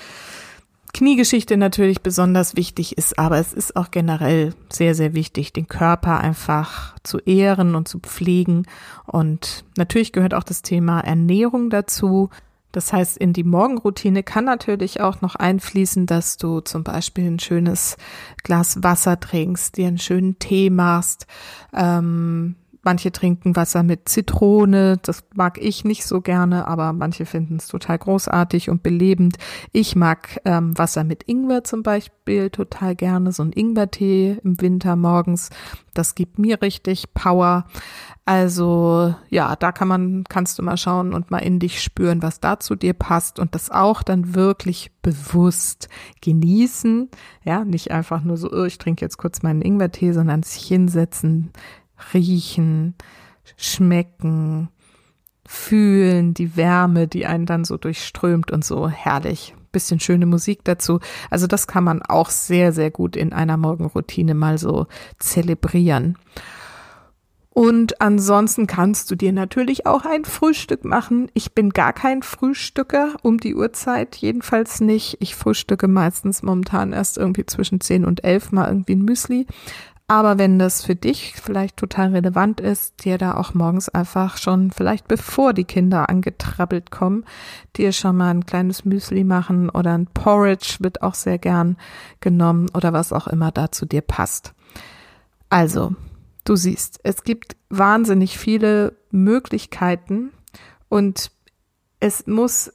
Kniegeschichte 0.95 1.57
natürlich 1.57 2.03
besonders 2.03 2.55
wichtig 2.55 2.99
ist, 2.99 3.19
aber 3.19 3.39
es 3.39 3.53
ist 3.53 3.77
auch 3.77 3.91
generell 3.91 4.55
sehr, 4.71 4.95
sehr 4.95 5.15
wichtig, 5.15 5.53
den 5.53 5.67
Körper 5.67 6.21
einfach 6.21 6.95
zu 7.03 7.19
ehren 7.19 7.75
und 7.75 7.89
zu 7.89 7.99
pflegen. 7.99 8.67
Und 9.07 9.65
natürlich 9.77 10.13
gehört 10.13 10.35
auch 10.35 10.45
das 10.45 10.61
Thema 10.61 11.01
Ernährung 11.01 11.71
dazu. 11.71 12.29
Das 12.73 12.93
heißt, 12.93 13.17
in 13.17 13.33
die 13.33 13.45
Morgenroutine 13.45 14.23
kann 14.23 14.45
natürlich 14.45 15.01
auch 15.01 15.23
noch 15.23 15.35
einfließen, 15.35 16.07
dass 16.07 16.37
du 16.37 16.61
zum 16.61 16.85
Beispiel 16.85 17.27
ein 17.27 17.39
schönes 17.39 17.97
Glas 18.43 18.83
Wasser 18.83 19.19
trinkst, 19.19 19.79
dir 19.79 19.89
einen 19.89 19.99
schönen 19.99 20.39
Tee 20.39 20.69
machst, 20.69 21.27
ähm, 21.75 22.57
Manche 22.85 23.13
trinken 23.13 23.55
Wasser 23.55 23.85
mit 23.85 24.09
Zitrone, 24.09 24.99
das 25.03 25.23
mag 25.35 25.59
ich 25.59 25.85
nicht 25.85 26.05
so 26.05 26.21
gerne, 26.21 26.67
aber 26.67 26.93
manche 26.93 27.27
finden 27.27 27.57
es 27.57 27.69
total 27.69 27.99
großartig 27.99 28.71
und 28.71 28.83
belebend. 28.83 29.37
Ich 29.71 29.95
mag 29.95 30.41
ähm, 30.45 30.77
Wasser 30.77 31.05
mit 31.05 31.23
Ingwer 31.29 31.63
zum 31.63 31.85
Beispiel 31.85 32.51
total 32.51 32.97
gerne, 32.97 33.31
so 33.31 33.45
ein 33.45 33.53
Ingwertee 33.53 34.39
im 34.43 34.61
Winter 34.61 34.97
morgens. 34.97 35.51
Das 35.95 36.17
gibt 36.17 36.41
mir 36.41 36.61
richtig 36.61 37.15
Power. 37.15 37.67
Also 38.25 39.15
ja, 39.31 39.57
da 39.57 39.73
kann 39.73 39.89
man, 39.89 40.25
kannst 40.29 40.59
du 40.59 40.63
mal 40.63 40.77
schauen 40.77 41.13
und 41.13 41.31
mal 41.31 41.39
in 41.39 41.59
dich 41.59 41.83
spüren, 41.83 42.23
was 42.23 42.41
da 42.41 42.61
zu 42.61 42.77
dir 42.77 42.95
passt 42.95 43.39
und 43.39 43.55
das 43.55 43.71
auch 43.71 44.03
dann 44.03 44.35
wirklich 44.35 44.93
bewusst 45.03 45.89
genießen. 46.21 47.11
Ja, 47.45 47.65
nicht 47.65 47.91
einfach 47.91 48.23
nur 48.23 48.37
so, 48.37 48.51
oh, 48.51 48.65
ich 48.65 48.79
trinke 48.79 49.05
jetzt 49.05 49.19
kurz 49.19 49.43
meinen 49.43 49.63
Ingwertee, 49.63 50.13
sondern 50.13 50.45
sich 50.45 50.65
hinsetzen, 50.65 51.51
riechen, 52.13 52.95
schmecken, 53.57 54.69
fühlen, 55.47 56.35
die 56.35 56.57
Wärme, 56.57 57.09
die 57.09 57.27
einen 57.27 57.47
dann 57.47 57.65
so 57.65 57.77
durchströmt 57.77 58.51
und 58.51 58.65
so 58.65 58.89
herrlich. 58.89 59.55
Bisschen 59.71 60.01
schöne 60.01 60.27
Musik 60.27 60.65
dazu. 60.65 61.01
Also 61.31 61.47
das 61.47 61.67
kann 61.67 61.85
man 61.85 62.03
auch 62.03 62.31
sehr, 62.31 62.73
sehr 62.73 62.91
gut 62.91 63.17
in 63.17 63.33
einer 63.33 63.57
Morgenroutine 63.57 64.35
mal 64.35 64.59
so 64.59 64.87
zelebrieren. 65.19 66.19
Und 67.55 68.01
ansonsten 68.01 68.67
kannst 68.67 69.11
du 69.11 69.15
dir 69.15 69.33
natürlich 69.33 69.87
auch 69.87 70.07
ein 70.07 70.25
Frühstück 70.25 70.87
machen. 70.87 71.31
Ich 71.35 71.53
bin 71.53 71.71
gar 71.71 71.93
kein 71.93 72.23
Frühstücker 72.23 73.17
um 73.23 73.37
die 73.37 73.55
Uhrzeit, 73.55 74.17
jedenfalls 74.17 74.81
nicht. 74.81 75.19
Ich 75.21 75.37
frühstücke 75.37 75.87
meistens 75.87 76.43
momentan 76.43 76.95
erst 76.95 77.19
irgendwie 77.19 77.45
zwischen 77.45 77.83
10 77.83 78.07
und 78.07 78.25
11 78.25 78.53
mal 78.53 78.69
irgendwie 78.69 78.95
ein 78.95 79.03
Müsli. 79.03 79.47
Aber 80.13 80.37
wenn 80.37 80.59
das 80.59 80.85
für 80.85 80.95
dich 80.95 81.37
vielleicht 81.43 81.79
total 81.79 82.11
relevant 82.11 82.61
ist, 82.61 83.03
dir 83.07 83.17
da 83.17 83.33
auch 83.33 83.55
morgens 83.55 83.89
einfach 83.89 84.37
schon, 84.37 84.71
vielleicht 84.71 85.09
bevor 85.09 85.55
die 85.55 85.65
Kinder 85.65 86.11
angetrabbelt 86.11 86.91
kommen, 86.91 87.25
dir 87.77 87.93
schon 87.93 88.19
mal 88.19 88.29
ein 88.29 88.45
kleines 88.45 88.85
Müsli 88.85 89.25
machen 89.25 89.71
oder 89.71 89.95
ein 89.95 90.07
Porridge 90.07 90.77
wird 90.81 91.01
auch 91.01 91.15
sehr 91.15 91.39
gern 91.39 91.79
genommen 92.21 92.69
oder 92.75 92.93
was 92.93 93.15
auch 93.15 93.27
immer 93.27 93.53
da 93.53 93.73
zu 93.73 93.87
dir 93.87 94.03
passt. 94.03 94.53
Also, 95.49 95.95
du 96.45 96.57
siehst, 96.57 97.01
es 97.05 97.25
gibt 97.25 97.57
wahnsinnig 97.71 98.37
viele 98.37 98.99
Möglichkeiten 99.13 100.31
und 100.91 101.33
es 102.01 102.27
muss 102.27 102.71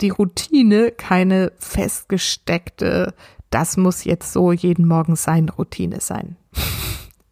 die 0.00 0.08
Routine 0.08 0.92
keine 0.92 1.52
festgesteckte, 1.58 3.12
das 3.50 3.76
muss 3.76 4.04
jetzt 4.04 4.32
so 4.32 4.50
jeden 4.50 4.88
Morgen 4.88 5.14
sein 5.14 5.50
Routine 5.50 6.00
sein. 6.00 6.38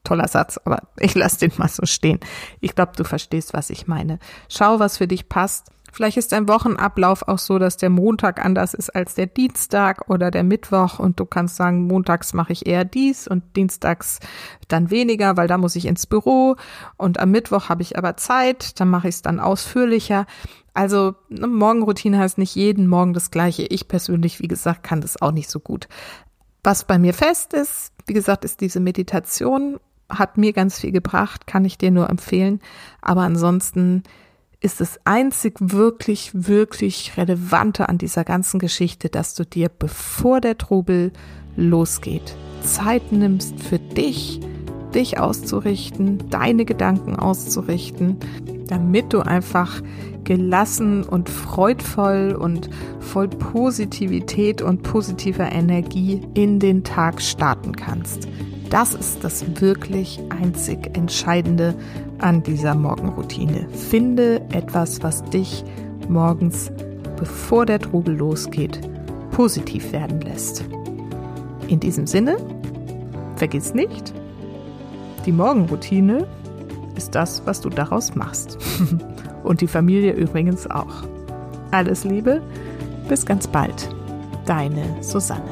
Toller 0.04 0.28
Satz, 0.28 0.58
aber 0.64 0.82
ich 0.98 1.14
lasse 1.14 1.40
den 1.40 1.52
mal 1.58 1.68
so 1.68 1.84
stehen. 1.84 2.18
Ich 2.60 2.74
glaube, 2.74 2.92
du 2.96 3.04
verstehst, 3.04 3.52
was 3.52 3.68
ich 3.68 3.86
meine. 3.86 4.18
Schau, 4.48 4.78
was 4.78 4.96
für 4.96 5.06
dich 5.06 5.28
passt. 5.28 5.70
Vielleicht 5.92 6.16
ist 6.16 6.32
dein 6.32 6.48
Wochenablauf 6.48 7.26
auch 7.28 7.38
so, 7.38 7.58
dass 7.58 7.76
der 7.76 7.90
Montag 7.90 8.44
anders 8.44 8.74
ist 8.74 8.94
als 8.94 9.14
der 9.14 9.26
Dienstag 9.26 10.08
oder 10.08 10.30
der 10.30 10.44
Mittwoch 10.44 10.98
und 10.98 11.18
du 11.18 11.24
kannst 11.24 11.56
sagen, 11.56 11.86
montags 11.86 12.34
mache 12.34 12.52
ich 12.52 12.66
eher 12.66 12.84
dies 12.84 13.26
und 13.26 13.56
dienstags 13.56 14.20
dann 14.68 14.90
weniger, 14.90 15.36
weil 15.36 15.48
da 15.48 15.58
muss 15.58 15.76
ich 15.76 15.86
ins 15.86 16.06
Büro 16.06 16.56
und 16.96 17.18
am 17.20 17.30
Mittwoch 17.30 17.68
habe 17.68 17.82
ich 17.82 17.96
aber 17.96 18.16
Zeit, 18.16 18.78
dann 18.80 18.90
mache 18.90 19.08
ich 19.08 19.16
es 19.16 19.22
dann 19.22 19.40
ausführlicher. 19.40 20.26
Also 20.74 21.14
eine 21.30 21.48
Morgenroutine 21.48 22.18
heißt 22.18 22.38
nicht 22.38 22.54
jeden 22.54 22.86
Morgen 22.86 23.12
das 23.12 23.30
gleiche. 23.30 23.64
Ich 23.64 23.88
persönlich, 23.88 24.40
wie 24.40 24.48
gesagt, 24.48 24.84
kann 24.84 25.00
das 25.00 25.20
auch 25.20 25.32
nicht 25.32 25.50
so 25.50 25.58
gut. 25.58 25.88
Was 26.68 26.84
bei 26.84 26.98
mir 26.98 27.14
fest 27.14 27.54
ist, 27.54 27.94
wie 28.04 28.12
gesagt, 28.12 28.44
ist 28.44 28.60
diese 28.60 28.78
Meditation, 28.78 29.80
hat 30.10 30.36
mir 30.36 30.52
ganz 30.52 30.78
viel 30.78 30.92
gebracht, 30.92 31.46
kann 31.46 31.64
ich 31.64 31.78
dir 31.78 31.90
nur 31.90 32.10
empfehlen. 32.10 32.60
Aber 33.00 33.22
ansonsten 33.22 34.02
ist 34.60 34.82
es 34.82 35.00
einzig 35.06 35.54
wirklich, 35.60 36.30
wirklich 36.34 37.16
relevante 37.16 37.88
an 37.88 37.96
dieser 37.96 38.22
ganzen 38.22 38.58
Geschichte, 38.60 39.08
dass 39.08 39.34
du 39.34 39.46
dir, 39.46 39.70
bevor 39.70 40.42
der 40.42 40.58
Trubel 40.58 41.14
losgeht, 41.56 42.36
Zeit 42.60 43.12
nimmst 43.12 43.58
für 43.62 43.78
dich, 43.78 44.38
dich 44.94 45.18
auszurichten, 45.18 46.18
deine 46.30 46.64
Gedanken 46.64 47.16
auszurichten, 47.16 48.16
damit 48.68 49.12
du 49.12 49.20
einfach 49.20 49.82
gelassen 50.24 51.04
und 51.04 51.28
freudvoll 51.28 52.36
und 52.38 52.68
voll 53.00 53.28
Positivität 53.28 54.60
und 54.60 54.82
positiver 54.82 55.50
Energie 55.50 56.20
in 56.34 56.58
den 56.58 56.84
Tag 56.84 57.22
starten 57.22 57.74
kannst. 57.74 58.28
Das 58.70 58.94
ist 58.94 59.24
das 59.24 59.60
wirklich 59.60 60.20
einzig 60.28 60.94
Entscheidende 60.94 61.74
an 62.18 62.42
dieser 62.42 62.74
Morgenroutine. 62.74 63.66
Finde 63.70 64.42
etwas, 64.52 65.02
was 65.02 65.24
dich 65.24 65.64
morgens, 66.08 66.70
bevor 67.16 67.64
der 67.64 67.78
Trubel 67.78 68.14
losgeht, 68.16 68.80
positiv 69.30 69.92
werden 69.92 70.20
lässt. 70.20 70.64
In 71.68 71.80
diesem 71.80 72.06
Sinne, 72.06 72.36
vergiss 73.36 73.72
nicht, 73.72 74.12
die 75.28 75.32
Morgenroutine 75.32 76.26
ist 76.96 77.14
das, 77.14 77.42
was 77.44 77.60
du 77.60 77.68
daraus 77.68 78.14
machst. 78.14 78.56
Und 79.44 79.60
die 79.60 79.66
Familie 79.66 80.12
übrigens 80.12 80.70
auch. 80.70 81.04
Alles 81.70 82.04
Liebe, 82.04 82.40
bis 83.10 83.26
ganz 83.26 83.46
bald. 83.46 83.94
Deine 84.46 84.82
Susanne. 85.02 85.44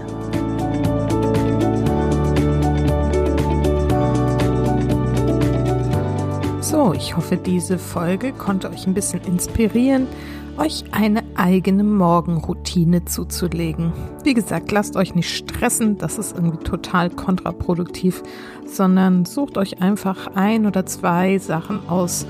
So, 6.62 6.94
ich 6.94 7.14
hoffe, 7.14 7.36
diese 7.36 7.76
Folge 7.76 8.32
konnte 8.32 8.70
euch 8.70 8.86
ein 8.86 8.94
bisschen 8.94 9.20
inspirieren, 9.24 10.06
euch 10.58 10.84
eine 10.92 11.22
eigene 11.34 11.84
Morgenroutine 11.84 13.04
zuzulegen. 13.04 13.92
Wie 14.24 14.34
gesagt, 14.34 14.72
lasst 14.72 14.96
euch 14.96 15.14
nicht 15.14 15.34
stressen, 15.34 15.98
das 15.98 16.18
ist 16.18 16.36
irgendwie 16.36 16.62
total 16.64 17.10
kontraproduktiv, 17.10 18.22
sondern 18.66 19.24
sucht 19.24 19.58
euch 19.58 19.80
einfach 19.80 20.28
ein 20.34 20.66
oder 20.66 20.86
zwei 20.86 21.38
Sachen 21.38 21.88
aus, 21.88 22.26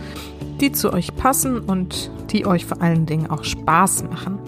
die 0.60 0.72
zu 0.72 0.92
euch 0.92 1.14
passen 1.16 1.58
und 1.58 2.10
die 2.30 2.46
euch 2.46 2.66
vor 2.66 2.82
allen 2.82 3.06
Dingen 3.06 3.30
auch 3.30 3.44
Spaß 3.44 4.04
machen. 4.04 4.38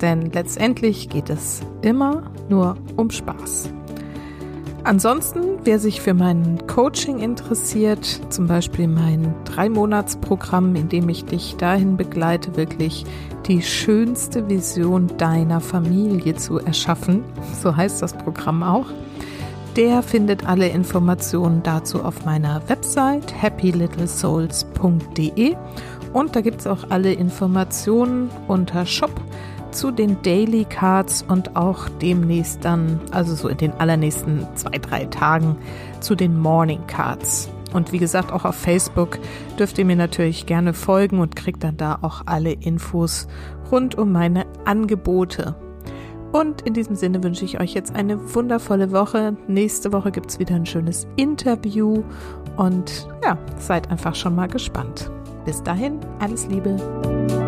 Denn 0.00 0.30
letztendlich 0.32 1.08
geht 1.08 1.30
es 1.30 1.60
immer 1.82 2.30
nur 2.48 2.76
um 2.96 3.10
Spaß. 3.10 3.70
Ansonsten, 4.86 5.58
wer 5.64 5.78
sich 5.80 6.00
für 6.00 6.14
mein 6.14 6.64
Coaching 6.68 7.18
interessiert, 7.18 8.04
zum 8.28 8.46
Beispiel 8.46 8.86
mein 8.86 9.34
Drei-Monats-Programm, 9.44 10.76
in 10.76 10.88
dem 10.88 11.08
ich 11.08 11.24
dich 11.24 11.56
dahin 11.56 11.96
begleite, 11.96 12.56
wirklich 12.56 13.04
die 13.48 13.62
schönste 13.62 14.48
Vision 14.48 15.08
deiner 15.18 15.60
Familie 15.60 16.36
zu 16.36 16.60
erschaffen, 16.60 17.24
so 17.60 17.74
heißt 17.74 18.00
das 18.00 18.12
Programm 18.12 18.62
auch, 18.62 18.86
der 19.74 20.04
findet 20.04 20.46
alle 20.46 20.68
Informationen 20.68 21.64
dazu 21.64 22.04
auf 22.04 22.24
meiner 22.24 22.62
Website 22.68 23.42
happylittlesouls.de 23.42 25.56
und 26.12 26.36
da 26.36 26.40
gibt 26.40 26.60
es 26.60 26.68
auch 26.68 26.90
alle 26.90 27.12
Informationen 27.12 28.30
unter 28.46 28.86
Shop 28.86 29.20
zu 29.76 29.90
den 29.90 30.20
Daily 30.22 30.64
Cards 30.64 31.24
und 31.28 31.54
auch 31.54 31.88
demnächst 32.00 32.64
dann, 32.64 32.98
also 33.10 33.34
so 33.34 33.48
in 33.48 33.58
den 33.58 33.72
allernächsten 33.72 34.46
zwei, 34.54 34.78
drei 34.78 35.04
Tagen, 35.04 35.56
zu 36.00 36.14
den 36.14 36.38
Morning 36.38 36.80
Cards. 36.86 37.50
Und 37.74 37.92
wie 37.92 37.98
gesagt, 37.98 38.32
auch 38.32 38.44
auf 38.44 38.54
Facebook 38.54 39.18
dürft 39.58 39.78
ihr 39.78 39.84
mir 39.84 39.96
natürlich 39.96 40.46
gerne 40.46 40.72
folgen 40.72 41.18
und 41.18 41.36
kriegt 41.36 41.62
dann 41.62 41.76
da 41.76 41.98
auch 42.00 42.22
alle 42.24 42.52
Infos 42.52 43.28
rund 43.70 43.96
um 43.96 44.12
meine 44.12 44.46
Angebote. 44.64 45.54
Und 46.32 46.62
in 46.62 46.72
diesem 46.72 46.96
Sinne 46.96 47.22
wünsche 47.22 47.44
ich 47.44 47.60
euch 47.60 47.74
jetzt 47.74 47.94
eine 47.94 48.34
wundervolle 48.34 48.92
Woche. 48.92 49.36
Nächste 49.46 49.92
Woche 49.92 50.10
gibt 50.10 50.30
es 50.30 50.38
wieder 50.38 50.54
ein 50.54 50.66
schönes 50.66 51.06
Interview 51.16 52.02
und 52.56 53.08
ja, 53.22 53.38
seid 53.58 53.90
einfach 53.90 54.14
schon 54.14 54.34
mal 54.34 54.48
gespannt. 54.48 55.10
Bis 55.44 55.62
dahin, 55.62 56.00
alles 56.18 56.46
Liebe. 56.48 57.45